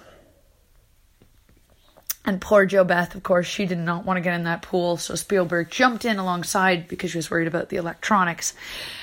And 2.31 2.41
poor 2.41 2.65
JoBeth, 2.65 3.17
of 3.17 3.25
course, 3.25 3.49
she 3.49 3.67
did 3.67 3.79
not 3.79 4.05
want 4.05 4.17
to 4.17 4.21
get 4.21 4.35
in 4.35 4.45
that 4.45 4.63
pool, 4.63 4.97
so 4.99 5.17
Spielberg 5.17 5.69
jumped 5.69 6.05
in 6.05 6.21
alongside 6.21 6.87
because 6.87 7.11
she 7.11 7.19
was 7.19 7.29
worried 7.29 7.49
about 7.49 7.71
the 7.71 7.77
electronics. 7.77 8.55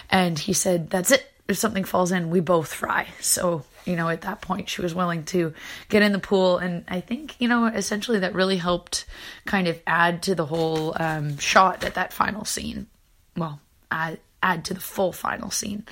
And 0.10 0.40
he 0.40 0.54
said, 0.54 0.90
That's 0.90 1.12
it. 1.12 1.30
If 1.46 1.58
something 1.58 1.84
falls 1.84 2.14
in, 2.14 2.30
we 2.30 2.40
both 2.40 2.72
fry. 2.72 3.06
So, 3.20 3.66
you 3.84 3.98
know, 3.98 4.08
at 4.08 4.22
that 4.22 4.40
point, 4.40 4.70
she 4.70 4.82
was 4.82 4.96
willing 4.96 5.26
to 5.26 5.54
get 5.90 6.04
in 6.04 6.14
the 6.14 6.20
pool. 6.20 6.58
And 6.58 6.86
I 6.88 7.02
think, 7.02 7.36
you 7.38 7.50
know, 7.50 7.66
essentially 7.66 8.20
that 8.20 8.34
really 8.34 8.56
helped 8.56 9.06
kind 9.44 9.68
of 9.68 9.78
add 9.86 10.24
to 10.24 10.34
the 10.34 10.46
whole 10.46 10.96
um, 10.98 11.38
shot 11.38 11.84
at 11.84 11.96
that 11.96 12.14
final 12.14 12.46
scene. 12.46 12.88
Well, 13.36 13.60
add, 13.92 14.20
add 14.42 14.66
to 14.66 14.74
the 14.74 14.80
full 14.80 15.12
final 15.12 15.52
scene. 15.52 15.86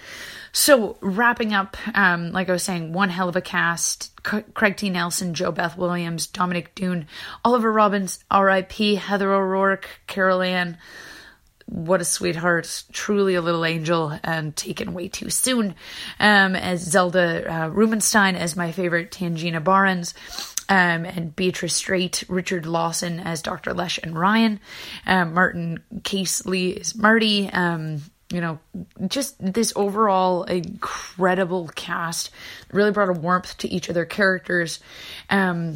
So, 0.51 0.97
wrapping 1.01 1.53
up, 1.53 1.75
um, 1.93 2.31
like 2.31 2.47
I 2.47 2.53
was 2.53 2.63
saying, 2.63 2.93
one 2.93 3.09
hell 3.09 3.27
of 3.27 3.35
a 3.35 3.41
cast. 3.41 4.11
C- 4.25 4.43
Craig 4.53 4.77
T. 4.77 4.89
Nelson, 4.89 5.33
JoBeth 5.33 5.75
Williams, 5.75 6.27
Dominique 6.27 6.73
Dunne, 6.75 7.07
Oliver 7.43 7.71
Robbins, 7.71 8.23
R.I.P., 8.31 8.95
Heather 8.95 9.33
O'Rourke, 9.33 9.89
Carol 10.07 10.41
Ann. 10.41 10.77
What 11.65 11.99
a 11.99 12.05
sweetheart, 12.05 12.83
truly 12.91 13.35
a 13.35 13.41
little 13.41 13.65
angel, 13.65 14.17
and 14.23 14.55
taken 14.55 14.93
way 14.93 15.07
too 15.07 15.29
soon. 15.29 15.75
Um, 16.19 16.55
as 16.55 16.81
Zelda 16.81 17.51
uh, 17.51 17.67
Rubinstein 17.69 18.35
as 18.35 18.55
my 18.55 18.71
favorite, 18.71 19.11
Tangina 19.11 19.63
Barnes. 19.63 20.13
Um, 20.67 21.05
and 21.05 21.35
Beatrice 21.35 21.75
Straight, 21.75 22.23
Richard 22.27 22.65
Lawson 22.65 23.19
as 23.19 23.43
Dr. 23.43 23.71
Lesh 23.75 23.99
and 24.01 24.17
Ryan, 24.17 24.59
um, 25.05 25.35
Martin 25.35 25.83
Casella 26.03 26.55
is 26.55 26.95
Marty, 26.95 27.51
um, 27.51 28.01
you 28.31 28.41
know, 28.41 28.59
just 29.07 29.35
this 29.39 29.71
overall 29.75 30.43
incredible 30.43 31.67
cast 31.75 32.31
really 32.71 32.91
brought 32.91 33.09
a 33.09 33.13
warmth 33.13 33.57
to 33.59 33.67
each 33.67 33.87
of 33.87 33.95
their 33.95 34.05
characters, 34.05 34.79
um, 35.29 35.75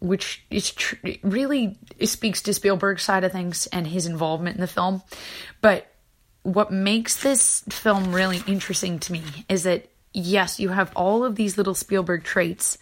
which 0.00 0.44
is 0.50 0.72
tr- 0.72 0.94
really 1.22 1.76
speaks 2.04 2.42
to 2.42 2.54
Spielberg's 2.54 3.02
side 3.02 3.24
of 3.24 3.32
things 3.32 3.66
and 3.72 3.86
his 3.86 4.06
involvement 4.06 4.56
in 4.56 4.60
the 4.60 4.68
film. 4.68 5.02
But 5.60 5.90
what 6.44 6.70
makes 6.70 7.22
this 7.22 7.62
film 7.68 8.12
really 8.14 8.42
interesting 8.46 9.00
to 9.00 9.12
me 9.12 9.22
is 9.48 9.64
that 9.64 9.88
yes, 10.12 10.60
you 10.60 10.68
have 10.70 10.92
all 10.94 11.24
of 11.24 11.36
these 11.36 11.58
little 11.58 11.74
Spielberg 11.74 12.24
traits, 12.24 12.78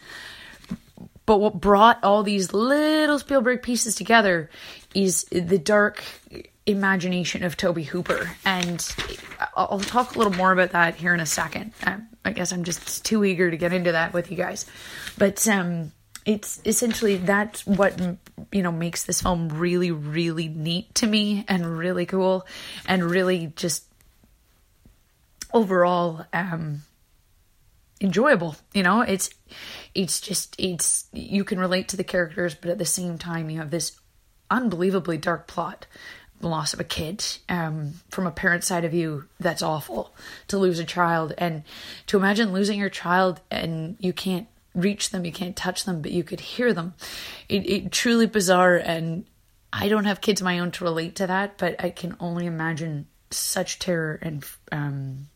but 1.24 1.38
what 1.38 1.60
brought 1.60 2.02
all 2.04 2.22
these 2.22 2.52
little 2.52 3.18
Spielberg 3.18 3.62
pieces 3.62 3.94
together 3.94 4.50
is 4.94 5.24
the 5.24 5.58
dark 5.58 6.04
imagination 6.66 7.44
of 7.44 7.56
Tobe 7.56 7.78
Hooper. 7.78 8.30
And 8.44 8.86
I'll 9.56 9.80
talk 9.80 10.14
a 10.14 10.18
little 10.18 10.32
more 10.32 10.52
about 10.52 10.70
that 10.72 10.96
here 10.96 11.14
in 11.14 11.20
a 11.20 11.26
second. 11.26 11.72
Um, 11.84 12.08
I 12.24 12.32
guess 12.32 12.52
I'm 12.52 12.64
just 12.64 13.04
too 13.04 13.24
eager 13.24 13.50
to 13.50 13.56
get 13.56 13.72
into 13.72 13.92
that 13.92 14.12
with 14.12 14.30
you 14.30 14.36
guys. 14.36 14.66
But 15.16 15.46
um, 15.48 15.92
it's 16.24 16.60
essentially 16.64 17.16
that's 17.16 17.64
what 17.66 17.98
you 18.52 18.62
know 18.62 18.72
makes 18.72 19.04
this 19.04 19.22
film 19.22 19.48
really, 19.48 19.92
really 19.92 20.48
neat 20.48 20.94
to 20.96 21.06
me 21.06 21.44
and 21.48 21.78
really 21.78 22.04
cool 22.04 22.46
and 22.86 23.04
really 23.04 23.52
just 23.54 23.84
overall 25.52 26.26
um, 26.32 26.82
enjoyable. 28.00 28.56
You 28.74 28.82
know, 28.82 29.02
it's 29.02 29.30
it's 29.94 30.20
just 30.20 30.56
it's 30.58 31.06
you 31.12 31.44
can 31.44 31.60
relate 31.60 31.88
to 31.88 31.96
the 31.96 32.04
characters, 32.04 32.56
but 32.56 32.70
at 32.70 32.78
the 32.78 32.84
same 32.84 33.18
time 33.18 33.48
you 33.48 33.58
have 33.58 33.70
this 33.70 33.98
unbelievably 34.50 35.18
dark 35.18 35.46
plot 35.46 35.86
the 36.40 36.48
loss 36.48 36.74
of 36.74 36.80
a 36.80 36.84
kid. 36.84 37.24
Um, 37.48 37.94
from 38.10 38.26
a 38.26 38.30
parent's 38.30 38.66
side 38.66 38.84
of 38.84 38.90
view 38.90 39.24
that's 39.40 39.62
awful 39.62 40.14
to 40.48 40.58
lose 40.58 40.78
a 40.78 40.84
child. 40.84 41.32
And 41.38 41.62
to 42.06 42.16
imagine 42.16 42.52
losing 42.52 42.78
your 42.78 42.90
child 42.90 43.40
and 43.50 43.96
you 43.98 44.12
can't 44.12 44.48
reach 44.74 45.08
them 45.08 45.24
you 45.24 45.32
can't 45.32 45.56
touch 45.56 45.84
them 45.84 46.02
but 46.02 46.12
you 46.12 46.22
could 46.22 46.40
hear 46.40 46.72
them. 46.72 46.94
It, 47.48 47.68
it 47.68 47.92
truly 47.92 48.26
bizarre. 48.26 48.76
And 48.76 49.24
i 49.72 49.88
don't 49.88 50.04
have 50.04 50.20
kids 50.20 50.40
of 50.40 50.44
my 50.44 50.58
own 50.58 50.70
to 50.70 50.84
relate 50.84 51.16
to 51.16 51.26
that 51.26 51.58
but 51.58 51.82
i 51.82 51.90
can 51.90 52.16
only 52.20 52.46
imagine 52.46 53.06
such 53.30 53.78
terror 53.78 54.18
and 54.22 54.44
um, 54.72 55.28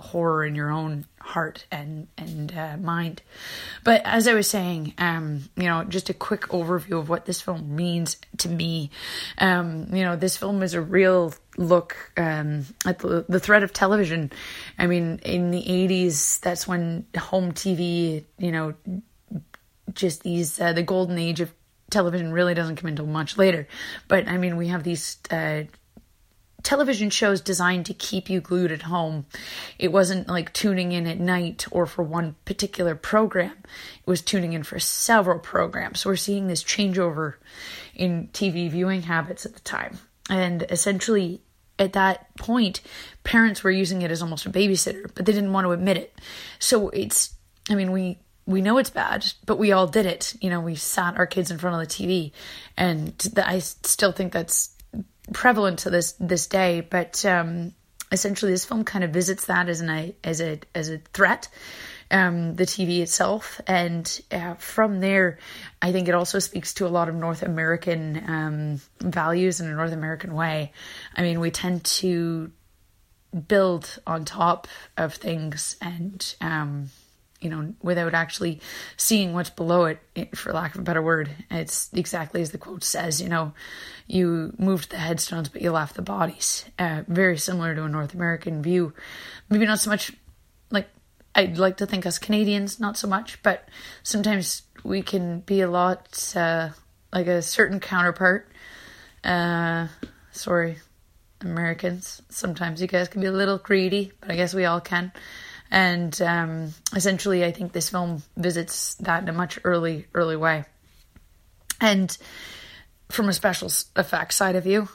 horror 0.00 0.44
in 0.44 0.54
your 0.54 0.70
own 0.70 1.04
heart 1.20 1.66
and 1.70 2.08
and 2.16 2.56
uh, 2.56 2.76
mind. 2.76 3.22
But 3.84 4.02
as 4.04 4.26
I 4.26 4.34
was 4.34 4.48
saying, 4.48 4.94
um, 4.98 5.48
you 5.56 5.64
know, 5.64 5.84
just 5.84 6.08
a 6.08 6.14
quick 6.14 6.42
overview 6.48 6.98
of 6.98 7.08
what 7.08 7.26
this 7.26 7.40
film 7.40 7.74
means 7.76 8.16
to 8.38 8.48
me. 8.48 8.90
Um, 9.38 9.94
you 9.94 10.04
know, 10.04 10.16
this 10.16 10.36
film 10.36 10.62
is 10.62 10.74
a 10.74 10.80
real 10.80 11.34
look 11.56 12.12
um, 12.16 12.64
at 12.86 13.00
the, 13.00 13.24
the 13.28 13.40
threat 13.40 13.62
of 13.62 13.72
television. 13.72 14.32
I 14.78 14.86
mean, 14.86 15.20
in 15.24 15.50
the 15.50 15.62
'80s, 15.62 16.40
that's 16.40 16.66
when 16.66 17.06
home 17.16 17.52
TV, 17.52 18.24
you 18.38 18.52
know, 18.52 18.74
just 19.92 20.22
these 20.22 20.60
uh, 20.60 20.72
the 20.72 20.82
golden 20.82 21.18
age 21.18 21.40
of 21.40 21.52
television 21.90 22.32
really 22.32 22.54
doesn't 22.54 22.76
come 22.76 22.88
until 22.88 23.06
much 23.06 23.36
later. 23.36 23.66
But 24.06 24.28
I 24.28 24.38
mean, 24.38 24.56
we 24.56 24.68
have 24.68 24.84
these. 24.84 25.18
Uh, 25.30 25.64
television 26.68 27.08
shows 27.08 27.40
designed 27.40 27.86
to 27.86 27.94
keep 27.94 28.28
you 28.28 28.42
glued 28.42 28.70
at 28.70 28.82
home. 28.82 29.24
It 29.78 29.90
wasn't 29.90 30.28
like 30.28 30.52
tuning 30.52 30.92
in 30.92 31.06
at 31.06 31.18
night 31.18 31.64
or 31.70 31.86
for 31.86 32.02
one 32.02 32.36
particular 32.44 32.94
program. 32.94 33.56
It 33.64 34.06
was 34.06 34.20
tuning 34.20 34.52
in 34.52 34.64
for 34.64 34.78
several 34.78 35.38
programs. 35.38 36.00
So 36.00 36.10
we're 36.10 36.16
seeing 36.16 36.46
this 36.46 36.62
changeover 36.62 37.36
in 37.94 38.28
TV 38.34 38.70
viewing 38.70 39.00
habits 39.00 39.46
at 39.46 39.54
the 39.54 39.60
time. 39.60 39.98
And 40.28 40.66
essentially, 40.68 41.40
at 41.78 41.94
that 41.94 42.36
point, 42.36 42.82
parents 43.24 43.64
were 43.64 43.70
using 43.70 44.02
it 44.02 44.10
as 44.10 44.20
almost 44.20 44.44
a 44.44 44.50
babysitter, 44.50 45.10
but 45.14 45.24
they 45.24 45.32
didn't 45.32 45.54
want 45.54 45.64
to 45.64 45.72
admit 45.72 45.96
it. 45.96 46.20
So 46.58 46.90
it's, 46.90 47.34
I 47.70 47.76
mean, 47.76 47.92
we 47.92 48.18
we 48.44 48.60
know 48.60 48.76
it's 48.76 48.90
bad, 48.90 49.24
but 49.46 49.58
we 49.58 49.72
all 49.72 49.86
did 49.86 50.04
it. 50.04 50.34
You 50.42 50.50
know, 50.50 50.60
we 50.60 50.74
sat 50.74 51.16
our 51.16 51.26
kids 51.26 51.50
in 51.50 51.56
front 51.56 51.80
of 51.80 51.88
the 51.88 51.94
TV, 51.94 52.32
and 52.76 53.14
I 53.38 53.58
still 53.60 54.12
think 54.12 54.34
that's 54.34 54.74
prevalent 55.32 55.80
to 55.80 55.90
this 55.90 56.12
this 56.12 56.46
day, 56.46 56.80
but 56.80 57.24
um, 57.24 57.72
essentially 58.10 58.52
this 58.52 58.64
film 58.64 58.84
kind 58.84 59.04
of 59.04 59.10
visits 59.10 59.46
that 59.46 59.68
as 59.68 59.80
an 59.80 60.14
as 60.24 60.40
a 60.40 60.60
as 60.74 60.90
a 60.90 60.98
threat. 61.12 61.48
Um, 62.10 62.54
the 62.54 62.64
TV 62.64 63.00
itself, 63.00 63.60
and 63.66 64.22
uh, 64.32 64.54
from 64.54 65.00
there, 65.00 65.36
I 65.82 65.92
think 65.92 66.08
it 66.08 66.14
also 66.14 66.38
speaks 66.38 66.72
to 66.74 66.86
a 66.86 66.88
lot 66.88 67.10
of 67.10 67.14
North 67.14 67.42
American 67.42 68.24
um, 68.26 68.80
values 69.00 69.60
in 69.60 69.68
a 69.68 69.74
North 69.74 69.92
American 69.92 70.34
way. 70.34 70.72
I 71.14 71.20
mean, 71.20 71.38
we 71.38 71.50
tend 71.50 71.84
to 71.84 72.50
build 73.46 73.98
on 74.06 74.24
top 74.24 74.68
of 74.96 75.14
things 75.14 75.76
and 75.82 76.34
um, 76.40 76.88
you 77.40 77.50
know, 77.50 77.72
without 77.82 78.14
actually 78.14 78.60
seeing 78.96 79.32
what's 79.32 79.50
below 79.50 79.84
it, 79.84 80.36
for 80.36 80.52
lack 80.52 80.74
of 80.74 80.80
a 80.80 80.84
better 80.84 81.02
word. 81.02 81.30
It's 81.50 81.90
exactly 81.92 82.42
as 82.42 82.50
the 82.50 82.58
quote 82.58 82.82
says, 82.82 83.20
you 83.20 83.28
know, 83.28 83.52
you 84.06 84.54
moved 84.58 84.90
the 84.90 84.96
headstones, 84.96 85.48
but 85.48 85.62
you 85.62 85.70
left 85.70 85.94
the 85.94 86.02
bodies. 86.02 86.64
Uh, 86.78 87.02
very 87.06 87.38
similar 87.38 87.74
to 87.74 87.84
a 87.84 87.88
North 87.88 88.14
American 88.14 88.62
view. 88.62 88.92
Maybe 89.48 89.66
not 89.66 89.78
so 89.78 89.90
much 89.90 90.12
like 90.70 90.88
I'd 91.34 91.58
like 91.58 91.76
to 91.76 91.86
think 91.86 92.06
us 92.06 92.18
Canadians, 92.18 92.80
not 92.80 92.96
so 92.96 93.06
much, 93.06 93.42
but 93.42 93.68
sometimes 94.02 94.62
we 94.82 95.02
can 95.02 95.40
be 95.40 95.60
a 95.60 95.70
lot 95.70 96.34
uh, 96.34 96.70
like 97.12 97.26
a 97.26 97.42
certain 97.42 97.78
counterpart. 97.78 98.50
Uh, 99.22 99.88
sorry, 100.32 100.78
Americans. 101.40 102.22
Sometimes 102.30 102.80
you 102.80 102.88
guys 102.88 103.08
can 103.08 103.20
be 103.20 103.28
a 103.28 103.32
little 103.32 103.58
greedy, 103.58 104.12
but 104.20 104.30
I 104.30 104.36
guess 104.36 104.54
we 104.54 104.64
all 104.64 104.80
can 104.80 105.12
And 105.70 106.20
um, 106.22 106.74
essentially, 106.94 107.44
I 107.44 107.52
think 107.52 107.72
this 107.72 107.90
film 107.90 108.22
visits 108.36 108.94
that 108.96 109.22
in 109.22 109.28
a 109.28 109.32
much 109.32 109.58
early, 109.64 110.06
early 110.14 110.36
way. 110.36 110.64
And 111.80 112.16
from 113.10 113.28
a 113.28 113.32
special 113.32 113.70
effects 113.96 114.36
side 114.36 114.56
of 114.56 114.64
view, 114.64 114.88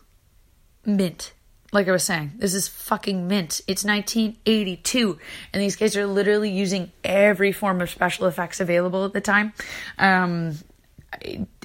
mint. 0.85 1.33
Like 1.71 1.87
I 1.87 1.91
was 1.91 2.03
saying, 2.03 2.33
this 2.37 2.53
is 2.53 2.67
fucking 2.67 3.27
mint. 3.27 3.61
It's 3.67 3.83
1982, 3.83 5.17
and 5.51 5.61
these 5.61 5.75
guys 5.75 5.97
are 5.97 6.05
literally 6.05 6.51
using 6.51 6.91
every 7.03 7.51
form 7.51 7.81
of 7.81 7.89
special 7.89 8.27
effects 8.27 8.59
available 8.59 9.05
at 9.05 9.13
the 9.13 9.21
time. 9.21 9.53
Um, 9.97 10.59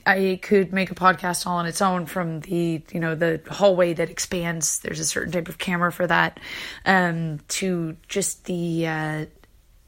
I, 0.09 0.39
could 0.41 0.73
make 0.73 0.91
a 0.91 0.95
podcast 0.95 1.47
all 1.47 1.59
on 1.59 1.67
its 1.67 1.83
own 1.83 2.07
from 2.07 2.41
the 2.41 2.83
you 2.93 3.01
know 3.01 3.15
the 3.15 3.41
hallway 3.51 3.95
that 3.95 4.11
expands. 4.11 4.81
There's 4.81 5.01
a 5.01 5.05
certain 5.05 5.33
type 5.33 5.49
of 5.49 5.59
camera 5.59 5.93
for 5.93 6.07
that, 6.07 6.41
um, 6.85 7.41
to 7.49 7.97
just 8.09 8.45
the 8.45 8.87
uh, 8.87 9.27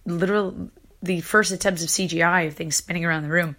literal 0.06 0.70
the 1.02 1.20
first 1.20 1.52
attempts 1.52 1.82
of 1.82 1.88
CGI 1.88 2.48
of 2.48 2.54
things 2.54 2.76
spinning 2.76 3.04
around 3.04 3.22
the 3.22 3.30
room. 3.30 3.56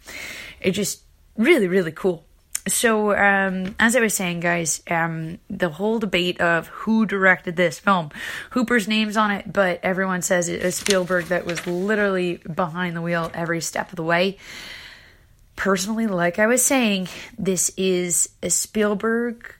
It 0.60 0.72
just 0.72 1.04
really 1.38 1.68
really 1.68 1.92
cool 1.92 2.26
so 2.68 3.16
um, 3.16 3.76
as 3.80 3.96
I 3.96 4.02
was 4.02 4.14
saying, 4.14 4.42
guys, 4.42 4.84
um, 4.90 5.40
the 5.50 5.70
whole 5.70 6.00
debate 6.00 6.40
of 6.42 6.68
who 6.68 7.06
directed 7.06 7.56
this 7.56 7.80
film, 7.80 8.12
Hooper's 8.52 8.88
name's 8.88 9.18
on 9.18 9.32
it, 9.32 9.52
but 9.52 9.80
everyone 9.82 10.22
says 10.22 10.48
it 10.48 10.62
is 10.62 10.76
Spielberg 10.76 11.26
that 11.26 11.46
was 11.46 11.66
literally 11.66 12.38
behind 12.38 12.96
the 12.96 13.02
wheel 13.02 13.32
every 13.34 13.62
step 13.62 13.90
of 13.90 13.96
the 13.96 14.04
way. 14.04 14.38
Personally, 15.62 16.08
like 16.08 16.40
I 16.40 16.48
was 16.48 16.66
saying, 16.66 17.08
this 17.38 17.70
is 17.78 18.30
a 18.42 18.50
Spielberg 18.50 19.54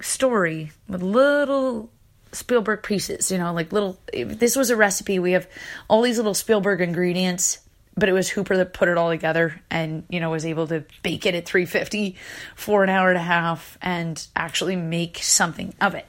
story 0.00 0.72
with 0.88 1.02
little 1.02 1.92
Spielberg 2.32 2.82
pieces, 2.82 3.30
you 3.30 3.36
know, 3.36 3.52
like 3.52 3.70
little. 3.70 4.00
this 4.14 4.56
was 4.56 4.70
a 4.70 4.76
recipe. 4.76 5.18
We 5.18 5.32
have 5.32 5.46
all 5.88 6.00
these 6.00 6.16
little 6.16 6.32
Spielberg 6.32 6.80
ingredients 6.80 7.58
but 7.96 8.08
it 8.08 8.12
was 8.12 8.28
Hooper 8.30 8.56
that 8.56 8.72
put 8.72 8.88
it 8.88 8.96
all 8.96 9.10
together 9.10 9.60
and 9.70 10.04
you 10.08 10.20
know 10.20 10.30
was 10.30 10.46
able 10.46 10.66
to 10.68 10.84
bake 11.02 11.26
it 11.26 11.34
at 11.34 11.46
350 11.46 12.16
for 12.54 12.82
an 12.82 12.88
hour 12.88 13.08
and 13.08 13.18
a 13.18 13.22
half 13.22 13.76
and 13.82 14.26
actually 14.34 14.76
make 14.76 15.18
something 15.18 15.74
of 15.80 15.94
it. 15.94 16.06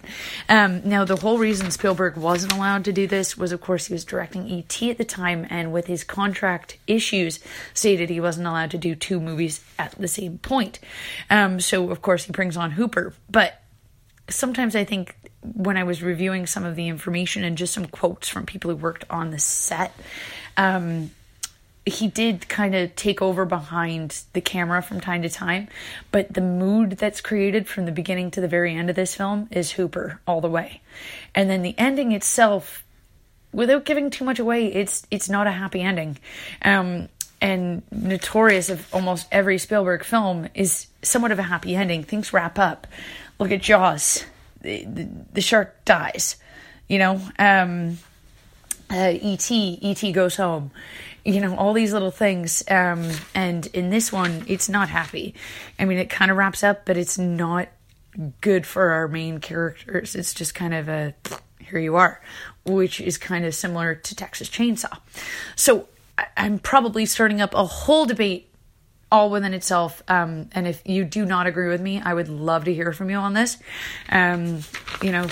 Um, 0.47 0.81
now 0.87 1.05
the 1.05 1.15
whole 1.15 1.37
reason 1.37 1.71
Spielberg 1.71 2.15
wasn't 2.17 2.53
allowed 2.53 2.85
to 2.85 2.93
do 2.93 3.07
this 3.07 3.37
was 3.37 3.51
of 3.51 3.61
course 3.61 3.87
he 3.87 3.93
was 3.93 4.05
directing 4.05 4.49
ET 4.51 4.81
at 4.83 4.97
the 4.97 5.05
time 5.05 5.45
and 5.49 5.73
with 5.73 5.87
his 5.87 6.03
contract 6.03 6.77
issues 6.87 7.39
stated 7.73 8.09
he 8.09 8.19
wasn't 8.19 8.47
allowed 8.47 8.71
to 8.71 8.77
do 8.77 8.95
two 8.95 9.19
movies 9.19 9.63
at 9.77 9.91
the 9.93 10.07
same 10.07 10.37
point. 10.37 10.79
Um, 11.29 11.59
so 11.59 11.89
of 11.89 12.01
course 12.01 12.25
he 12.25 12.31
brings 12.31 12.57
on 12.57 12.71
Hooper, 12.71 13.13
but 13.29 13.61
sometimes 14.29 14.75
I 14.75 14.83
think 14.85 15.15
when 15.41 15.75
I 15.75 15.83
was 15.83 16.01
reviewing 16.01 16.47
some 16.47 16.63
of 16.63 16.75
the 16.75 16.87
information 16.87 17.43
and 17.43 17.57
just 17.57 17.73
some 17.73 17.85
quotes 17.85 18.29
from 18.29 18.45
people 18.45 18.71
who 18.71 18.77
worked 18.77 19.03
on 19.09 19.31
the 19.31 19.39
set. 19.39 19.93
Um, 20.55 21.11
he 21.85 22.07
did 22.07 22.47
kind 22.47 22.75
of 22.75 22.95
take 22.95 23.21
over 23.21 23.45
behind 23.45 24.23
the 24.33 24.41
camera 24.41 24.81
from 24.81 25.01
time 25.01 25.21
to 25.23 25.29
time, 25.29 25.67
but 26.11 26.33
the 26.33 26.41
mood 26.41 26.91
that's 26.91 27.19
created 27.19 27.67
from 27.67 27.85
the 27.85 27.91
beginning 27.91 28.31
to 28.31 28.41
the 28.41 28.47
very 28.47 28.73
end 28.73 28.89
of 28.89 28.95
this 28.95 29.15
film 29.15 29.49
is 29.51 29.71
Hooper 29.71 30.21
all 30.25 30.39
the 30.39 30.49
way. 30.49 30.81
And 31.35 31.49
then 31.49 31.61
the 31.61 31.75
ending 31.77 32.13
itself, 32.13 32.85
without 33.51 33.83
giving 33.83 34.09
too 34.09 34.23
much 34.23 34.39
away, 34.39 34.67
it's 34.67 35.05
it's 35.11 35.27
not 35.27 35.45
a 35.45 35.51
happy 35.51 35.81
ending. 35.81 36.17
Um, 36.61 37.09
and 37.41 37.83
notorious 37.91 38.69
of 38.69 38.87
almost 38.93 39.27
every 39.29 39.57
Spielberg 39.57 40.05
film 40.05 40.47
is 40.53 40.87
somewhat 41.01 41.33
of 41.33 41.39
a 41.39 41.43
happy 41.43 41.75
ending. 41.75 42.03
Things 42.03 42.31
wrap 42.31 42.57
up. 42.57 42.87
Look 43.37 43.51
at 43.51 43.61
Jaws. 43.61 44.23
The, 44.61 44.85
the, 44.85 45.09
the 45.33 45.41
shark 45.41 45.83
dies. 45.83 46.37
You 46.87 46.99
know, 46.99 47.21
um, 47.37 47.97
uh, 48.89 49.11
E.T. 49.13 49.79
E.T. 49.81 50.11
goes 50.13 50.37
home 50.37 50.71
you 51.25 51.39
know 51.39 51.55
all 51.55 51.73
these 51.73 51.93
little 51.93 52.11
things 52.11 52.63
um, 52.69 53.09
and 53.33 53.67
in 53.67 53.89
this 53.89 54.11
one 54.11 54.43
it's 54.47 54.69
not 54.69 54.89
happy 54.89 55.33
i 55.79 55.85
mean 55.85 55.97
it 55.97 56.09
kind 56.09 56.31
of 56.31 56.37
wraps 56.37 56.63
up 56.63 56.85
but 56.85 56.97
it's 56.97 57.17
not 57.17 57.69
good 58.41 58.65
for 58.65 58.91
our 58.91 59.07
main 59.07 59.39
characters 59.39 60.15
it's 60.15 60.33
just 60.33 60.53
kind 60.53 60.73
of 60.73 60.87
a 60.89 61.13
here 61.59 61.79
you 61.79 61.95
are 61.95 62.21
which 62.65 63.01
is 63.01 63.17
kind 63.17 63.45
of 63.45 63.55
similar 63.55 63.95
to 63.95 64.15
texas 64.15 64.49
chainsaw 64.49 64.97
so 65.55 65.87
i'm 66.37 66.59
probably 66.59 67.05
starting 67.05 67.41
up 67.41 67.53
a 67.53 67.65
whole 67.65 68.05
debate 68.05 68.49
all 69.13 69.29
within 69.29 69.53
itself. 69.53 70.01
Um, 70.07 70.49
and 70.53 70.67
if 70.67 70.81
you 70.85 71.05
do 71.05 71.23
not 71.23 71.45
agree 71.45 71.67
with 71.67 71.79
me, 71.79 72.01
I 72.01 72.15
would 72.15 72.29
love 72.29 72.65
to 72.65 72.73
hear 72.73 72.91
from 72.93 73.11
you 73.11 73.17
on 73.17 73.33
this. 73.33 73.57
Um, 74.09 74.61
you 75.03 75.11
know, 75.11 75.27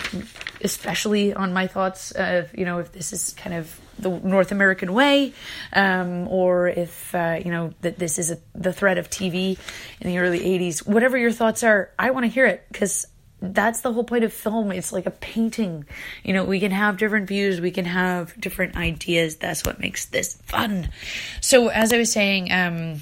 especially 0.64 1.34
on 1.34 1.52
my 1.52 1.66
thoughts 1.66 2.12
of, 2.12 2.56
you 2.56 2.64
know, 2.64 2.78
if 2.78 2.92
this 2.92 3.12
is 3.12 3.34
kind 3.34 3.56
of 3.56 3.76
the 4.02 4.10
North 4.10 4.52
American 4.52 4.94
way, 4.94 5.34
um, 5.74 6.28
or 6.28 6.68
if 6.68 7.14
uh, 7.16 7.40
you 7.44 7.52
know 7.52 7.74
that 7.82 7.98
this 7.98 8.20
is 8.20 8.32
a, 8.32 8.38
the 8.54 8.74
threat 8.74 8.98
of 8.98 9.10
TV 9.10 9.58
in 10.00 10.08
the 10.08 10.18
early 10.20 10.40
'80s. 10.40 10.86
Whatever 10.86 11.18
your 11.18 11.32
thoughts 11.32 11.64
are, 11.64 11.92
I 11.98 12.12
want 12.12 12.26
to 12.26 12.30
hear 12.30 12.46
it 12.46 12.66
because 12.72 13.08
that's 13.42 13.82
the 13.82 13.92
whole 13.92 14.04
point 14.04 14.24
of 14.24 14.32
film. 14.32 14.72
It's 14.72 14.92
like 14.92 15.08
a 15.08 15.12
painting. 15.12 15.86
You 16.24 16.34
know, 16.34 16.44
we 16.44 16.60
can 16.60 16.72
have 16.72 16.98
different 16.98 17.28
views, 17.28 17.60
we 17.60 17.72
can 17.72 17.86
have 17.86 18.40
different 18.40 18.76
ideas. 18.78 19.38
That's 19.38 19.66
what 19.66 19.80
makes 19.80 20.06
this 20.06 20.36
fun. 20.46 20.90
So, 21.42 21.70
as 21.70 21.92
I 21.92 21.98
was 21.98 22.12
saying, 22.12 22.52
um, 22.52 23.02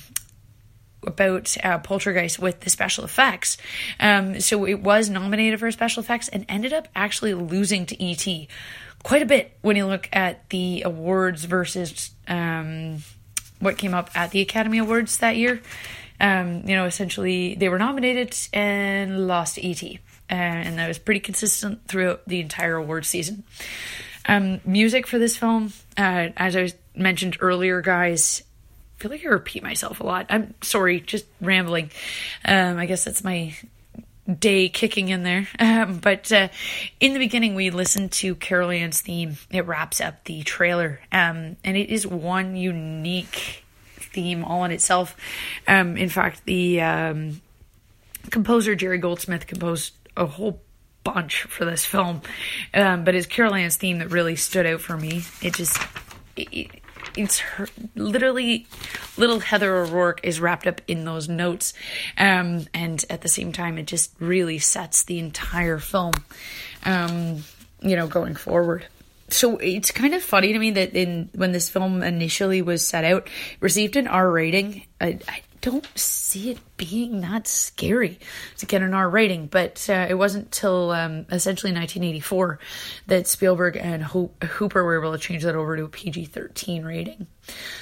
about 1.03 1.55
uh, 1.63 1.79
Poltergeist 1.79 2.39
with 2.39 2.61
the 2.61 2.69
special 2.69 3.03
effects. 3.03 3.57
Um, 3.99 4.39
so 4.39 4.65
it 4.65 4.81
was 4.81 5.09
nominated 5.09 5.59
for 5.59 5.71
special 5.71 6.03
effects 6.03 6.27
and 6.27 6.45
ended 6.49 6.73
up 6.73 6.87
actually 6.95 7.33
losing 7.33 7.85
to 7.87 8.03
ET 8.03 8.47
quite 9.03 9.21
a 9.21 9.25
bit 9.25 9.57
when 9.61 9.75
you 9.75 9.85
look 9.85 10.09
at 10.13 10.49
the 10.49 10.83
awards 10.83 11.45
versus 11.45 12.11
um, 12.27 13.03
what 13.59 13.77
came 13.77 13.93
up 13.93 14.09
at 14.15 14.31
the 14.31 14.41
Academy 14.41 14.77
Awards 14.77 15.17
that 15.17 15.37
year. 15.37 15.61
Um, 16.19 16.63
you 16.65 16.75
know, 16.75 16.85
essentially 16.85 17.55
they 17.55 17.69
were 17.69 17.79
nominated 17.79 18.35
and 18.51 19.27
lost 19.27 19.55
to 19.55 19.65
ET, 19.65 19.99
and 20.29 20.77
that 20.77 20.87
was 20.87 20.99
pretty 20.99 21.21
consistent 21.21 21.87
throughout 21.87 22.27
the 22.27 22.41
entire 22.41 22.75
award 22.75 23.05
season. 23.05 23.43
Um, 24.25 24.59
music 24.65 25.07
for 25.07 25.17
this 25.17 25.37
film, 25.37 25.73
uh, 25.97 26.29
as 26.35 26.55
I 26.55 26.71
mentioned 26.93 27.37
earlier, 27.39 27.81
guys, 27.81 28.43
I 28.97 29.01
feel 29.01 29.11
like 29.11 29.25
I 29.25 29.29
repeat 29.29 29.63
myself 29.63 30.01
a 30.01 30.05
lot. 30.05 30.25
I'm 30.29 30.53
sorry, 30.61 30.99
just 30.99 31.25
rambling. 31.39 31.89
Um, 32.43 32.77
I 32.77 32.85
guess 32.85 33.05
that's 33.05 33.23
my 33.23 33.55
day 34.33 34.69
kicking 34.69 35.09
in 35.09 35.23
there. 35.23 35.47
Um, 35.59 35.99
but 35.99 36.31
uh, 36.31 36.47
in 36.99 37.13
the 37.13 37.19
beginning, 37.19 37.53
we 37.53 37.69
listened 37.69 38.11
to 38.13 38.35
Carol 38.35 38.71
Ann's 38.71 39.01
theme. 39.01 39.37
It 39.51 39.65
wraps 39.67 40.01
up 40.01 40.23
the 40.23 40.41
trailer, 40.43 40.99
um, 41.11 41.57
and 41.63 41.77
it 41.77 41.89
is 41.89 42.07
one 42.07 42.55
unique 42.55 43.63
theme 43.95 44.43
all 44.43 44.63
in 44.65 44.71
itself. 44.71 45.15
Um, 45.67 45.95
in 45.95 46.09
fact, 46.09 46.43
the 46.45 46.81
um, 46.81 47.41
composer 48.29 48.75
Jerry 48.75 48.97
Goldsmith 48.97 49.47
composed 49.47 49.93
a 50.17 50.25
whole 50.25 50.61
bunch 51.03 51.43
for 51.43 51.65
this 51.65 51.85
film, 51.85 52.21
um, 52.73 53.03
but 53.03 53.15
it's 53.15 53.27
Carol 53.27 53.55
Ann's 53.55 53.77
theme 53.77 53.99
that 53.99 54.09
really 54.09 54.35
stood 54.35 54.65
out 54.65 54.81
for 54.81 54.97
me. 54.97 55.23
It 55.41 55.53
just 55.55 55.79
it, 56.35 56.78
it's 57.19 57.39
her, 57.39 57.67
literally 57.95 58.65
little 59.17 59.39
Heather 59.39 59.75
O'Rourke 59.75 60.21
is 60.23 60.39
wrapped 60.39 60.67
up 60.67 60.81
in 60.87 61.03
those 61.03 61.27
notes, 61.27 61.73
um, 62.17 62.65
and 62.73 63.03
at 63.09 63.21
the 63.21 63.27
same 63.27 63.51
time, 63.51 63.77
it 63.77 63.85
just 63.85 64.13
really 64.19 64.59
sets 64.59 65.03
the 65.03 65.19
entire 65.19 65.79
film, 65.79 66.13
um, 66.85 67.43
you 67.81 67.95
know, 67.95 68.07
going 68.07 68.35
forward. 68.35 68.85
So 69.27 69.57
it's 69.57 69.91
kind 69.91 70.15
of 70.15 70.23
funny 70.23 70.53
to 70.53 70.59
me 70.59 70.71
that 70.71 70.95
in 70.95 71.29
when 71.35 71.51
this 71.51 71.69
film 71.69 72.01
initially 72.01 72.61
was 72.61 72.87
set 72.87 73.03
out, 73.03 73.29
received 73.59 73.95
an 73.95 74.07
R 74.07 74.29
rating. 74.31 74.85
I, 74.99 75.19
I 75.27 75.41
don't 75.61 75.87
see 75.95 76.51
it 76.51 76.59
being 76.77 77.21
that 77.21 77.47
scary 77.47 78.19
to 78.57 78.65
get 78.65 78.81
an 78.81 78.93
R 78.93 79.09
rating, 79.09 79.47
but 79.47 79.85
uh, 79.89 80.07
it 80.09 80.15
wasn't 80.15 80.51
till 80.51 80.91
um, 80.91 81.25
essentially 81.31 81.71
1984 81.71 82.59
that 83.07 83.27
Spielberg 83.27 83.77
and 83.77 84.03
Ho- 84.03 84.31
Hooper 84.43 84.83
were 84.83 84.99
able 84.99 85.11
to 85.11 85.17
change 85.17 85.43
that 85.43 85.55
over 85.55 85.75
to 85.75 85.83
a 85.83 85.89
PG 85.89 86.25
13 86.25 86.83
rating. 86.83 87.27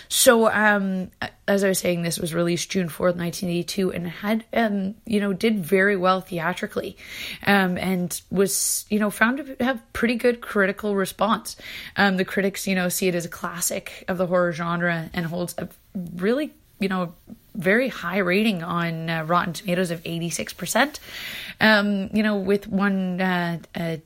So, 0.09 0.49
um, 0.51 1.11
as 1.47 1.63
I 1.63 1.69
was 1.69 1.79
saying, 1.79 2.01
this 2.01 2.19
was 2.19 2.33
released 2.33 2.69
June 2.69 2.87
4th, 2.87 3.15
1982, 3.15 3.91
and 3.91 4.07
had, 4.07 4.45
um, 4.53 4.95
you 5.05 5.19
know, 5.19 5.33
did 5.33 5.59
very 5.59 5.95
well 5.95 6.21
theatrically 6.21 6.97
um, 7.45 7.77
and 7.77 8.19
was, 8.29 8.85
you 8.89 8.99
know, 8.99 9.09
found 9.09 9.37
to 9.37 9.63
have 9.63 9.81
pretty 9.93 10.15
good 10.15 10.41
critical 10.41 10.95
response. 10.95 11.55
Um, 11.95 12.17
the 12.17 12.25
critics, 12.25 12.67
you 12.67 12.75
know, 12.75 12.89
see 12.89 13.07
it 13.07 13.15
as 13.15 13.25
a 13.25 13.29
classic 13.29 14.05
of 14.07 14.17
the 14.17 14.27
horror 14.27 14.51
genre 14.51 15.09
and 15.13 15.25
holds 15.25 15.55
a 15.57 15.67
really, 16.15 16.53
you 16.79 16.89
know, 16.89 17.13
very 17.57 17.89
high 17.89 18.19
rating 18.19 18.63
on 18.63 19.09
uh, 19.09 19.23
Rotten 19.23 19.53
Tomatoes 19.53 19.91
of 19.91 20.03
86%. 20.03 20.99
Um, 21.59 22.09
you 22.13 22.23
know, 22.23 22.37
with 22.37 22.67
one 22.67 23.19
uh, 23.19 23.59
uh, 23.75 23.97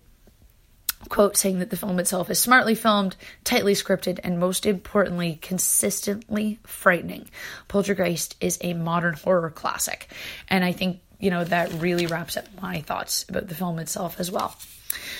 quote 1.09 1.35
saying 1.37 1.59
that 1.59 1.69
the 1.69 1.77
film 1.77 1.99
itself 1.99 2.29
is 2.29 2.39
smartly 2.39 2.75
filmed, 2.75 3.15
tightly 3.43 3.73
scripted, 3.73 4.19
and 4.23 4.39
most 4.39 4.65
importantly, 4.65 5.37
consistently 5.41 6.59
frightening. 6.63 7.29
Poltergeist 7.67 8.35
is 8.39 8.57
a 8.61 8.73
modern 8.73 9.13
horror 9.13 9.49
classic. 9.49 10.07
And 10.47 10.63
I 10.63 10.71
think, 10.71 11.01
you 11.19 11.29
know, 11.29 11.43
that 11.43 11.73
really 11.73 12.07
wraps 12.07 12.37
up 12.37 12.45
my 12.61 12.81
thoughts 12.81 13.25
about 13.27 13.47
the 13.47 13.55
film 13.55 13.79
itself 13.79 14.19
as 14.19 14.31
well. 14.31 14.55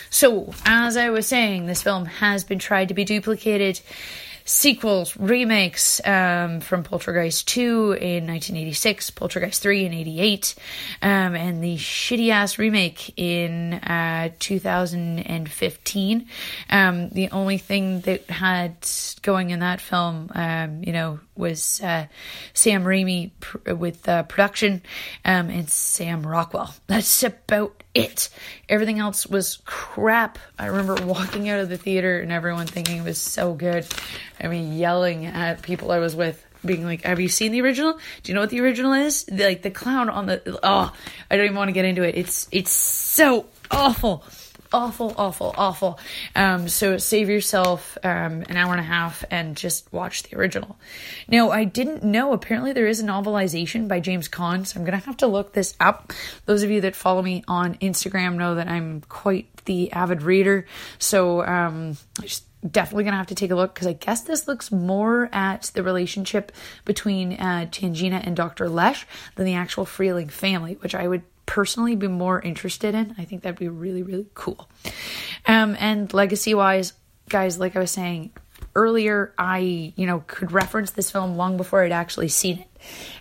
So, 0.09 0.53
as 0.65 0.97
I 0.97 1.09
was 1.09 1.27
saying, 1.27 1.65
this 1.65 1.83
film 1.83 2.05
has 2.05 2.43
been 2.43 2.59
tried 2.59 2.89
to 2.89 2.93
be 2.93 3.05
duplicated. 3.05 3.79
Sequels, 4.43 5.15
remakes 5.17 6.01
um, 6.05 6.61
from 6.61 6.83
Poltergeist 6.83 7.47
2 7.47 7.61
in 7.93 8.27
1986, 8.27 9.11
Poltergeist 9.11 9.61
3 9.61 9.85
in 9.85 9.93
88, 9.93 10.55
um, 11.01 11.35
and 11.35 11.63
the 11.63 11.77
shitty 11.77 12.29
ass 12.29 12.57
remake 12.57 13.13
in 13.17 13.73
uh, 13.73 14.29
2015. 14.39 16.27
Um, 16.69 17.09
the 17.09 17.29
only 17.31 17.57
thing 17.57 18.01
that 18.01 18.29
had 18.29 18.75
going 19.21 19.51
in 19.51 19.59
that 19.59 19.79
film, 19.79 20.31
um, 20.33 20.83
you 20.83 20.93
know, 20.93 21.19
was 21.35 21.81
uh, 21.81 22.07
Sam 22.53 22.83
Raimi 22.83 23.31
pr- 23.39 23.73
with 23.73 24.07
uh, 24.07 24.23
production 24.23 24.81
um, 25.25 25.49
and 25.49 25.69
Sam 25.69 26.25
Rockwell. 26.25 26.73
That's 26.87 27.23
about 27.23 27.83
it. 27.93 28.29
Everything 28.69 28.99
else 28.99 29.27
was 29.27 29.59
crap. 29.65 30.39
I 30.57 30.67
remember 30.67 31.05
walking 31.05 31.49
out 31.49 31.59
of 31.59 31.69
the 31.69 31.77
theater 31.77 32.19
and 32.19 32.31
everyone 32.31 32.67
thinking 32.67 32.97
it 32.97 33.03
was 33.03 33.19
so 33.19 33.53
good. 33.53 33.85
I 34.41 34.47
mean, 34.47 34.73
yelling 34.73 35.25
at 35.25 35.61
people 35.61 35.91
I 35.91 35.99
was 35.99 36.15
with, 36.15 36.43
being 36.65 36.83
like, 36.83 37.03
Have 37.03 37.19
you 37.19 37.29
seen 37.29 37.51
the 37.51 37.61
original? 37.61 37.93
Do 38.23 38.31
you 38.31 38.33
know 38.35 38.41
what 38.41 38.49
the 38.49 38.61
original 38.61 38.93
is? 38.93 39.29
Like 39.29 39.61
the 39.61 39.71
clown 39.71 40.09
on 40.09 40.25
the. 40.27 40.59
Oh, 40.63 40.93
I 41.29 41.35
don't 41.35 41.45
even 41.45 41.57
want 41.57 41.69
to 41.69 41.73
get 41.73 41.85
into 41.85 42.03
it. 42.03 42.15
It's 42.15 42.47
It's 42.51 42.71
so 42.71 43.45
awful 43.69 44.23
awful, 44.71 45.13
awful, 45.17 45.53
awful. 45.57 45.99
Um, 46.35 46.67
so 46.67 46.97
save 46.97 47.29
yourself 47.29 47.97
um, 48.03 48.43
an 48.49 48.57
hour 48.57 48.71
and 48.71 48.79
a 48.79 48.83
half 48.83 49.23
and 49.29 49.55
just 49.55 49.91
watch 49.91 50.23
the 50.23 50.37
original. 50.37 50.77
Now, 51.27 51.51
I 51.51 51.63
didn't 51.63 52.03
know. 52.03 52.33
Apparently, 52.33 52.73
there 52.73 52.87
is 52.87 52.99
a 52.99 53.03
novelization 53.03 53.87
by 53.87 53.99
James 53.99 54.27
Kahn, 54.27 54.65
so 54.65 54.79
I'm 54.79 54.85
gonna 54.85 54.97
have 54.97 55.17
to 55.17 55.27
look 55.27 55.53
this 55.53 55.75
up. 55.79 56.13
Those 56.45 56.63
of 56.63 56.71
you 56.71 56.81
that 56.81 56.95
follow 56.95 57.21
me 57.21 57.43
on 57.47 57.75
Instagram 57.75 58.35
know 58.35 58.55
that 58.55 58.67
I'm 58.67 59.01
quite 59.01 59.47
the 59.65 59.91
avid 59.91 60.21
reader, 60.23 60.65
so 60.99 61.45
um, 61.45 61.97
just 62.21 62.45
definitely 62.69 63.03
gonna 63.03 63.17
have 63.17 63.27
to 63.27 63.35
take 63.35 63.51
a 63.51 63.55
look 63.55 63.73
because 63.73 63.87
I 63.87 63.93
guess 63.93 64.21
this 64.21 64.47
looks 64.47 64.71
more 64.71 65.29
at 65.31 65.71
the 65.73 65.83
relationship 65.83 66.51
between 66.85 67.33
uh, 67.33 67.67
Tangina 67.71 68.25
and 68.25 68.35
Dr. 68.35 68.69
Lesh 68.69 69.05
than 69.35 69.45
the 69.45 69.55
actual 69.55 69.85
Freeling 69.85 70.29
family, 70.29 70.75
which 70.75 70.95
I 70.95 71.07
would 71.07 71.23
personally 71.51 71.97
be 71.97 72.07
more 72.07 72.41
interested 72.41 72.95
in. 72.95 73.13
I 73.17 73.25
think 73.25 73.41
that'd 73.41 73.59
be 73.59 73.67
really, 73.67 74.03
really 74.03 74.25
cool. 74.33 74.69
Um, 75.45 75.75
and 75.81 76.11
legacy 76.13 76.53
wise, 76.53 76.93
guys, 77.27 77.59
like 77.59 77.75
I 77.75 77.79
was 77.79 77.91
saying 77.91 78.31
earlier, 78.73 79.33
I, 79.37 79.91
you 79.97 80.05
know, 80.05 80.23
could 80.27 80.53
reference 80.53 80.91
this 80.91 81.11
film 81.11 81.35
long 81.35 81.57
before 81.57 81.83
I'd 81.83 81.91
actually 81.91 82.29
seen 82.29 82.59
it. 82.59 82.67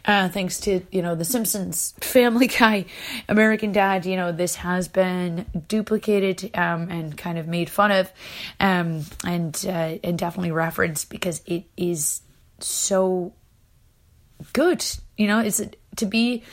Uh, 0.04 0.28
thanks 0.28 0.60
to, 0.60 0.80
you 0.92 1.02
know, 1.02 1.16
The 1.16 1.24
Simpsons, 1.24 1.92
Family 2.02 2.46
Guy, 2.58 2.84
American 3.28 3.72
Dad, 3.72 4.06
you 4.06 4.14
know, 4.14 4.30
this 4.30 4.54
has 4.54 4.86
been 4.86 5.46
duplicated 5.66 6.56
um, 6.56 6.88
and 6.88 7.18
kind 7.18 7.36
of 7.36 7.48
made 7.48 7.68
fun 7.68 7.90
of 7.90 8.12
um, 8.60 9.04
and, 9.24 9.66
uh, 9.68 9.98
and 10.04 10.16
definitely 10.16 10.52
referenced 10.52 11.10
because 11.10 11.42
it 11.46 11.64
is 11.76 12.22
so 12.60 13.32
good. 14.52 14.86
You 15.16 15.26
know, 15.26 15.40
it's 15.40 15.60
to 15.96 16.06
be 16.06 16.44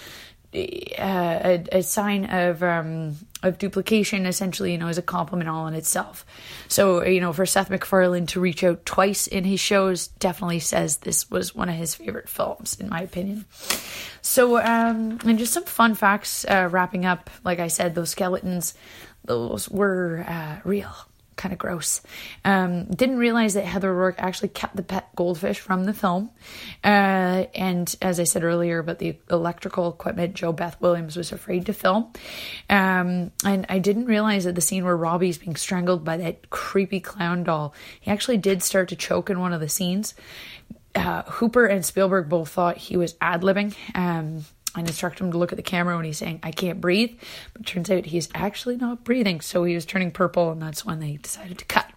a, 0.57 1.63
a, 1.71 1.83
sign 1.83 2.25
of 2.25 2.63
um, 2.63 3.15
of 3.43 3.57
duplication 3.57 4.25
essentially 4.25 4.71
you 4.71 4.77
know 4.77 4.87
is 4.87 4.97
a 4.97 5.03
compliment 5.03 5.49
all 5.49 5.67
in 5.67 5.73
itself. 5.73 6.25
So 6.67 7.03
you 7.03 7.21
know 7.21 7.33
for 7.33 7.45
seth 7.45 7.69
macfarlane 7.69 8.25
to 8.27 8.39
reach 8.39 8.63
out 8.63 8.85
twice 8.85 9.27
in 9.27 9.43
his 9.43 9.59
shows 9.59 10.07
definitely 10.07 10.59
says 10.59 10.97
this 10.97 11.29
was 11.29 11.55
one 11.55 11.69
of 11.69 11.75
his 11.75 11.95
favorite 11.95 12.29
films 12.29 12.77
in 12.79 12.89
my 12.89 13.01
opinion. 13.01 13.45
So 14.21 14.57
um 14.57 15.19
and 15.25 15.39
just 15.39 15.53
some 15.53 15.65
fun 15.65 15.95
facts 15.95 16.45
uh, 16.45 16.69
wrapping 16.71 17.05
up 17.05 17.29
like 17.43 17.59
i 17.59 17.67
said 17.67 17.95
those 17.95 18.09
skeletons 18.09 18.73
those 19.25 19.69
were 19.69 20.25
uh, 20.27 20.57
real 20.63 20.93
kind 21.37 21.53
of 21.53 21.59
gross. 21.59 22.01
Um, 22.43 22.85
didn't 22.85 23.17
realize 23.17 23.53
that 23.53 23.63
Heather 23.63 23.93
Rourke 23.93 24.15
actually 24.17 24.49
kept 24.49 24.75
the 24.75 24.83
pet 24.83 25.15
goldfish 25.15 25.59
from 25.59 25.85
the 25.85 25.93
film. 25.93 26.31
Uh, 26.83 27.45
and 27.55 27.95
as 28.01 28.19
I 28.19 28.25
said 28.25 28.43
earlier 28.43 28.79
about 28.79 28.99
the 28.99 29.17
electrical 29.29 29.89
equipment, 29.89 30.35
JoBeth 30.35 30.81
Williams 30.81 31.15
was 31.15 31.31
afraid 31.31 31.67
to 31.67 31.73
film. 31.73 32.11
Um, 32.69 33.31
and 33.45 33.65
I 33.69 33.79
didn't 33.79 34.05
realize 34.05 34.43
that 34.43 34.55
the 34.55 34.61
scene 34.61 34.83
where 34.83 34.97
Robbie's 34.97 35.37
being 35.37 35.55
strangled 35.55 36.03
by 36.03 36.17
that 36.17 36.49
creepy 36.49 36.99
clown 36.99 37.43
doll, 37.43 37.73
he 38.01 38.11
actually 38.11 38.37
did 38.37 38.61
start 38.63 38.89
to 38.89 38.95
choke 38.95 39.29
in 39.29 39.39
one 39.39 39.53
of 39.53 39.61
the 39.61 39.69
scenes. 39.69 40.15
Uh, 40.95 41.21
Hooper 41.23 41.67
and 41.67 41.85
Spielberg 41.85 42.27
both 42.27 42.49
thought 42.49 42.77
he 42.77 42.97
was 42.97 43.15
ad 43.21 43.41
libbing. 43.41 43.75
Um, 43.93 44.45
and 44.75 44.87
instruct 44.87 45.19
him 45.19 45.31
to 45.31 45.37
look 45.37 45.51
at 45.51 45.55
the 45.55 45.63
camera 45.63 45.95
when 45.95 46.05
he's 46.05 46.17
saying, 46.17 46.39
I 46.43 46.51
can't 46.51 46.81
breathe. 46.81 47.19
But 47.53 47.65
turns 47.65 47.89
out 47.89 48.05
he's 48.05 48.29
actually 48.35 48.77
not 48.77 49.03
breathing. 49.03 49.41
So 49.41 49.63
he 49.63 49.75
was 49.75 49.85
turning 49.85 50.11
purple, 50.11 50.51
and 50.51 50.61
that's 50.61 50.85
when 50.85 50.99
they 50.99 51.17
decided 51.17 51.57
to 51.59 51.65
cut. 51.65 51.89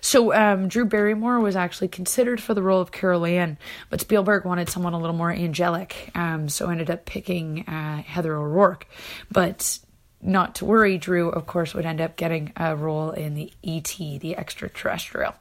So 0.00 0.34
um, 0.34 0.68
Drew 0.68 0.84
Barrymore 0.84 1.40
was 1.40 1.56
actually 1.56 1.88
considered 1.88 2.40
for 2.40 2.54
the 2.54 2.62
role 2.62 2.80
of 2.80 2.92
Carol 2.92 3.26
Ann, 3.26 3.58
but 3.90 4.00
Spielberg 4.00 4.44
wanted 4.44 4.68
someone 4.68 4.92
a 4.92 4.98
little 4.98 5.16
more 5.16 5.30
angelic. 5.30 6.10
Um, 6.14 6.48
so 6.48 6.68
ended 6.68 6.90
up 6.90 7.04
picking 7.04 7.66
uh, 7.66 8.02
Heather 8.02 8.36
O'Rourke. 8.36 8.86
But 9.30 9.78
not 10.22 10.56
to 10.56 10.64
worry, 10.64 10.98
Drew, 10.98 11.28
of 11.28 11.46
course, 11.46 11.74
would 11.74 11.86
end 11.86 12.00
up 12.00 12.16
getting 12.16 12.52
a 12.56 12.74
role 12.74 13.10
in 13.10 13.34
the 13.34 13.52
ET, 13.62 13.96
the 13.98 14.36
extraterrestrial. 14.36 15.34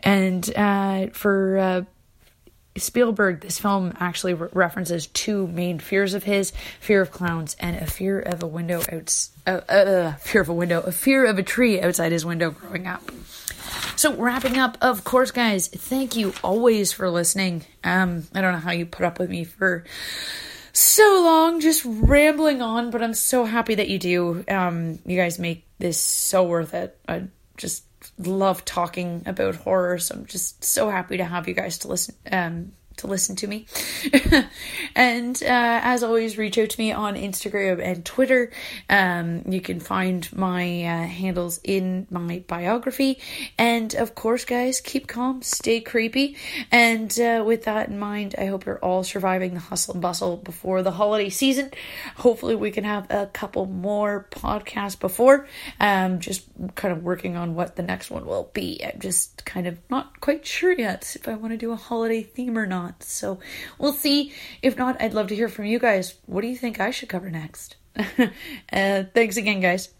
And 0.00 0.48
uh, 0.56 1.08
for 1.12 1.58
uh, 1.58 1.82
Spielberg, 2.78 3.40
this 3.40 3.58
film 3.58 3.96
actually 3.98 4.34
re- 4.34 4.48
references 4.52 5.06
two 5.08 5.46
main 5.46 5.78
fears 5.78 6.14
of 6.14 6.24
his: 6.24 6.52
fear 6.80 7.00
of 7.00 7.10
clowns 7.10 7.56
and 7.58 7.76
a 7.76 7.86
fear 7.86 8.20
of 8.20 8.42
a 8.42 8.46
window 8.46 8.82
out, 8.92 9.28
uh, 9.46 9.50
uh, 9.68 10.12
fear 10.16 10.42
of 10.42 10.48
a 10.48 10.54
window, 10.54 10.80
a 10.80 10.92
fear 10.92 11.26
of 11.26 11.38
a 11.38 11.42
tree 11.42 11.80
outside 11.80 12.12
his 12.12 12.24
window 12.24 12.50
growing 12.50 12.86
up. 12.86 13.10
So 13.96 14.14
wrapping 14.14 14.58
up, 14.58 14.78
of 14.80 15.04
course, 15.04 15.30
guys, 15.30 15.68
thank 15.68 16.16
you 16.16 16.34
always 16.44 16.92
for 16.92 17.10
listening. 17.10 17.64
Um, 17.82 18.24
I 18.34 18.40
don't 18.40 18.52
know 18.52 18.58
how 18.58 18.72
you 18.72 18.86
put 18.86 19.06
up 19.06 19.18
with 19.18 19.30
me 19.30 19.44
for 19.44 19.84
so 20.72 21.22
long, 21.24 21.60
just 21.60 21.82
rambling 21.86 22.60
on, 22.60 22.90
but 22.90 23.02
I'm 23.02 23.14
so 23.14 23.44
happy 23.44 23.76
that 23.76 23.88
you 23.88 23.98
do. 23.98 24.44
Um, 24.48 24.98
you 25.06 25.16
guys 25.16 25.38
make 25.38 25.66
this 25.78 25.98
so 25.98 26.44
worth 26.44 26.74
it. 26.74 26.98
I 27.08 27.24
just 27.56 27.84
love 28.18 28.64
talking 28.64 29.22
about 29.26 29.56
horror, 29.56 29.98
so 29.98 30.14
I'm 30.14 30.26
just 30.26 30.64
so 30.64 30.90
happy 30.90 31.16
to 31.16 31.24
have 31.24 31.48
you 31.48 31.54
guys 31.54 31.78
to 31.78 31.88
listen 31.88 32.14
um 32.30 32.72
to 32.98 33.06
listen 33.06 33.36
to 33.36 33.46
me. 33.46 33.66
and 34.94 35.42
uh, 35.42 35.80
as 35.82 36.02
always, 36.02 36.38
reach 36.38 36.58
out 36.58 36.70
to 36.70 36.80
me 36.80 36.92
on 36.92 37.14
Instagram 37.14 37.82
and 37.82 38.04
Twitter. 38.04 38.50
Um, 38.88 39.42
you 39.48 39.60
can 39.60 39.80
find 39.80 40.30
my 40.34 40.84
uh, 40.84 41.06
handles 41.06 41.60
in 41.64 42.06
my 42.10 42.42
biography. 42.46 43.18
And 43.58 43.94
of 43.94 44.14
course, 44.14 44.44
guys, 44.44 44.80
keep 44.80 45.06
calm, 45.06 45.42
stay 45.42 45.80
creepy. 45.80 46.36
And 46.70 47.18
uh, 47.18 47.44
with 47.46 47.64
that 47.64 47.88
in 47.88 47.98
mind, 47.98 48.34
I 48.38 48.46
hope 48.46 48.66
you're 48.66 48.78
all 48.78 49.04
surviving 49.04 49.54
the 49.54 49.60
hustle 49.60 49.94
and 49.94 50.02
bustle 50.02 50.36
before 50.36 50.82
the 50.82 50.92
holiday 50.92 51.30
season. 51.30 51.70
Hopefully, 52.16 52.56
we 52.56 52.70
can 52.70 52.84
have 52.84 53.10
a 53.10 53.26
couple 53.26 53.66
more 53.66 54.26
podcasts 54.30 54.98
before. 54.98 55.46
Um, 55.80 56.20
just 56.20 56.46
kind 56.74 56.96
of 56.96 57.02
working 57.02 57.36
on 57.36 57.54
what 57.54 57.76
the 57.76 57.82
next 57.82 58.10
one 58.10 58.26
will 58.26 58.50
be. 58.52 58.80
I'm 58.84 59.00
just 59.00 59.44
kind 59.44 59.66
of 59.66 59.78
not 59.90 60.20
quite 60.20 60.46
sure 60.46 60.72
yet 60.72 61.16
if 61.16 61.28
I 61.28 61.34
want 61.34 61.52
to 61.52 61.56
do 61.56 61.72
a 61.72 61.76
holiday 61.76 62.22
theme 62.22 62.58
or 62.58 62.66
not 62.66 62.85
not. 62.86 63.02
So 63.02 63.38
we'll 63.78 63.92
see. 63.92 64.32
If 64.62 64.76
not, 64.76 65.00
I'd 65.00 65.14
love 65.14 65.28
to 65.28 65.36
hear 65.36 65.48
from 65.48 65.66
you 65.66 65.78
guys. 65.78 66.14
What 66.26 66.40
do 66.42 66.48
you 66.48 66.56
think 66.56 66.80
I 66.80 66.90
should 66.90 67.08
cover 67.08 67.30
next? 67.30 67.76
uh, 67.96 69.04
thanks 69.14 69.36
again, 69.36 69.60
guys. 69.60 69.95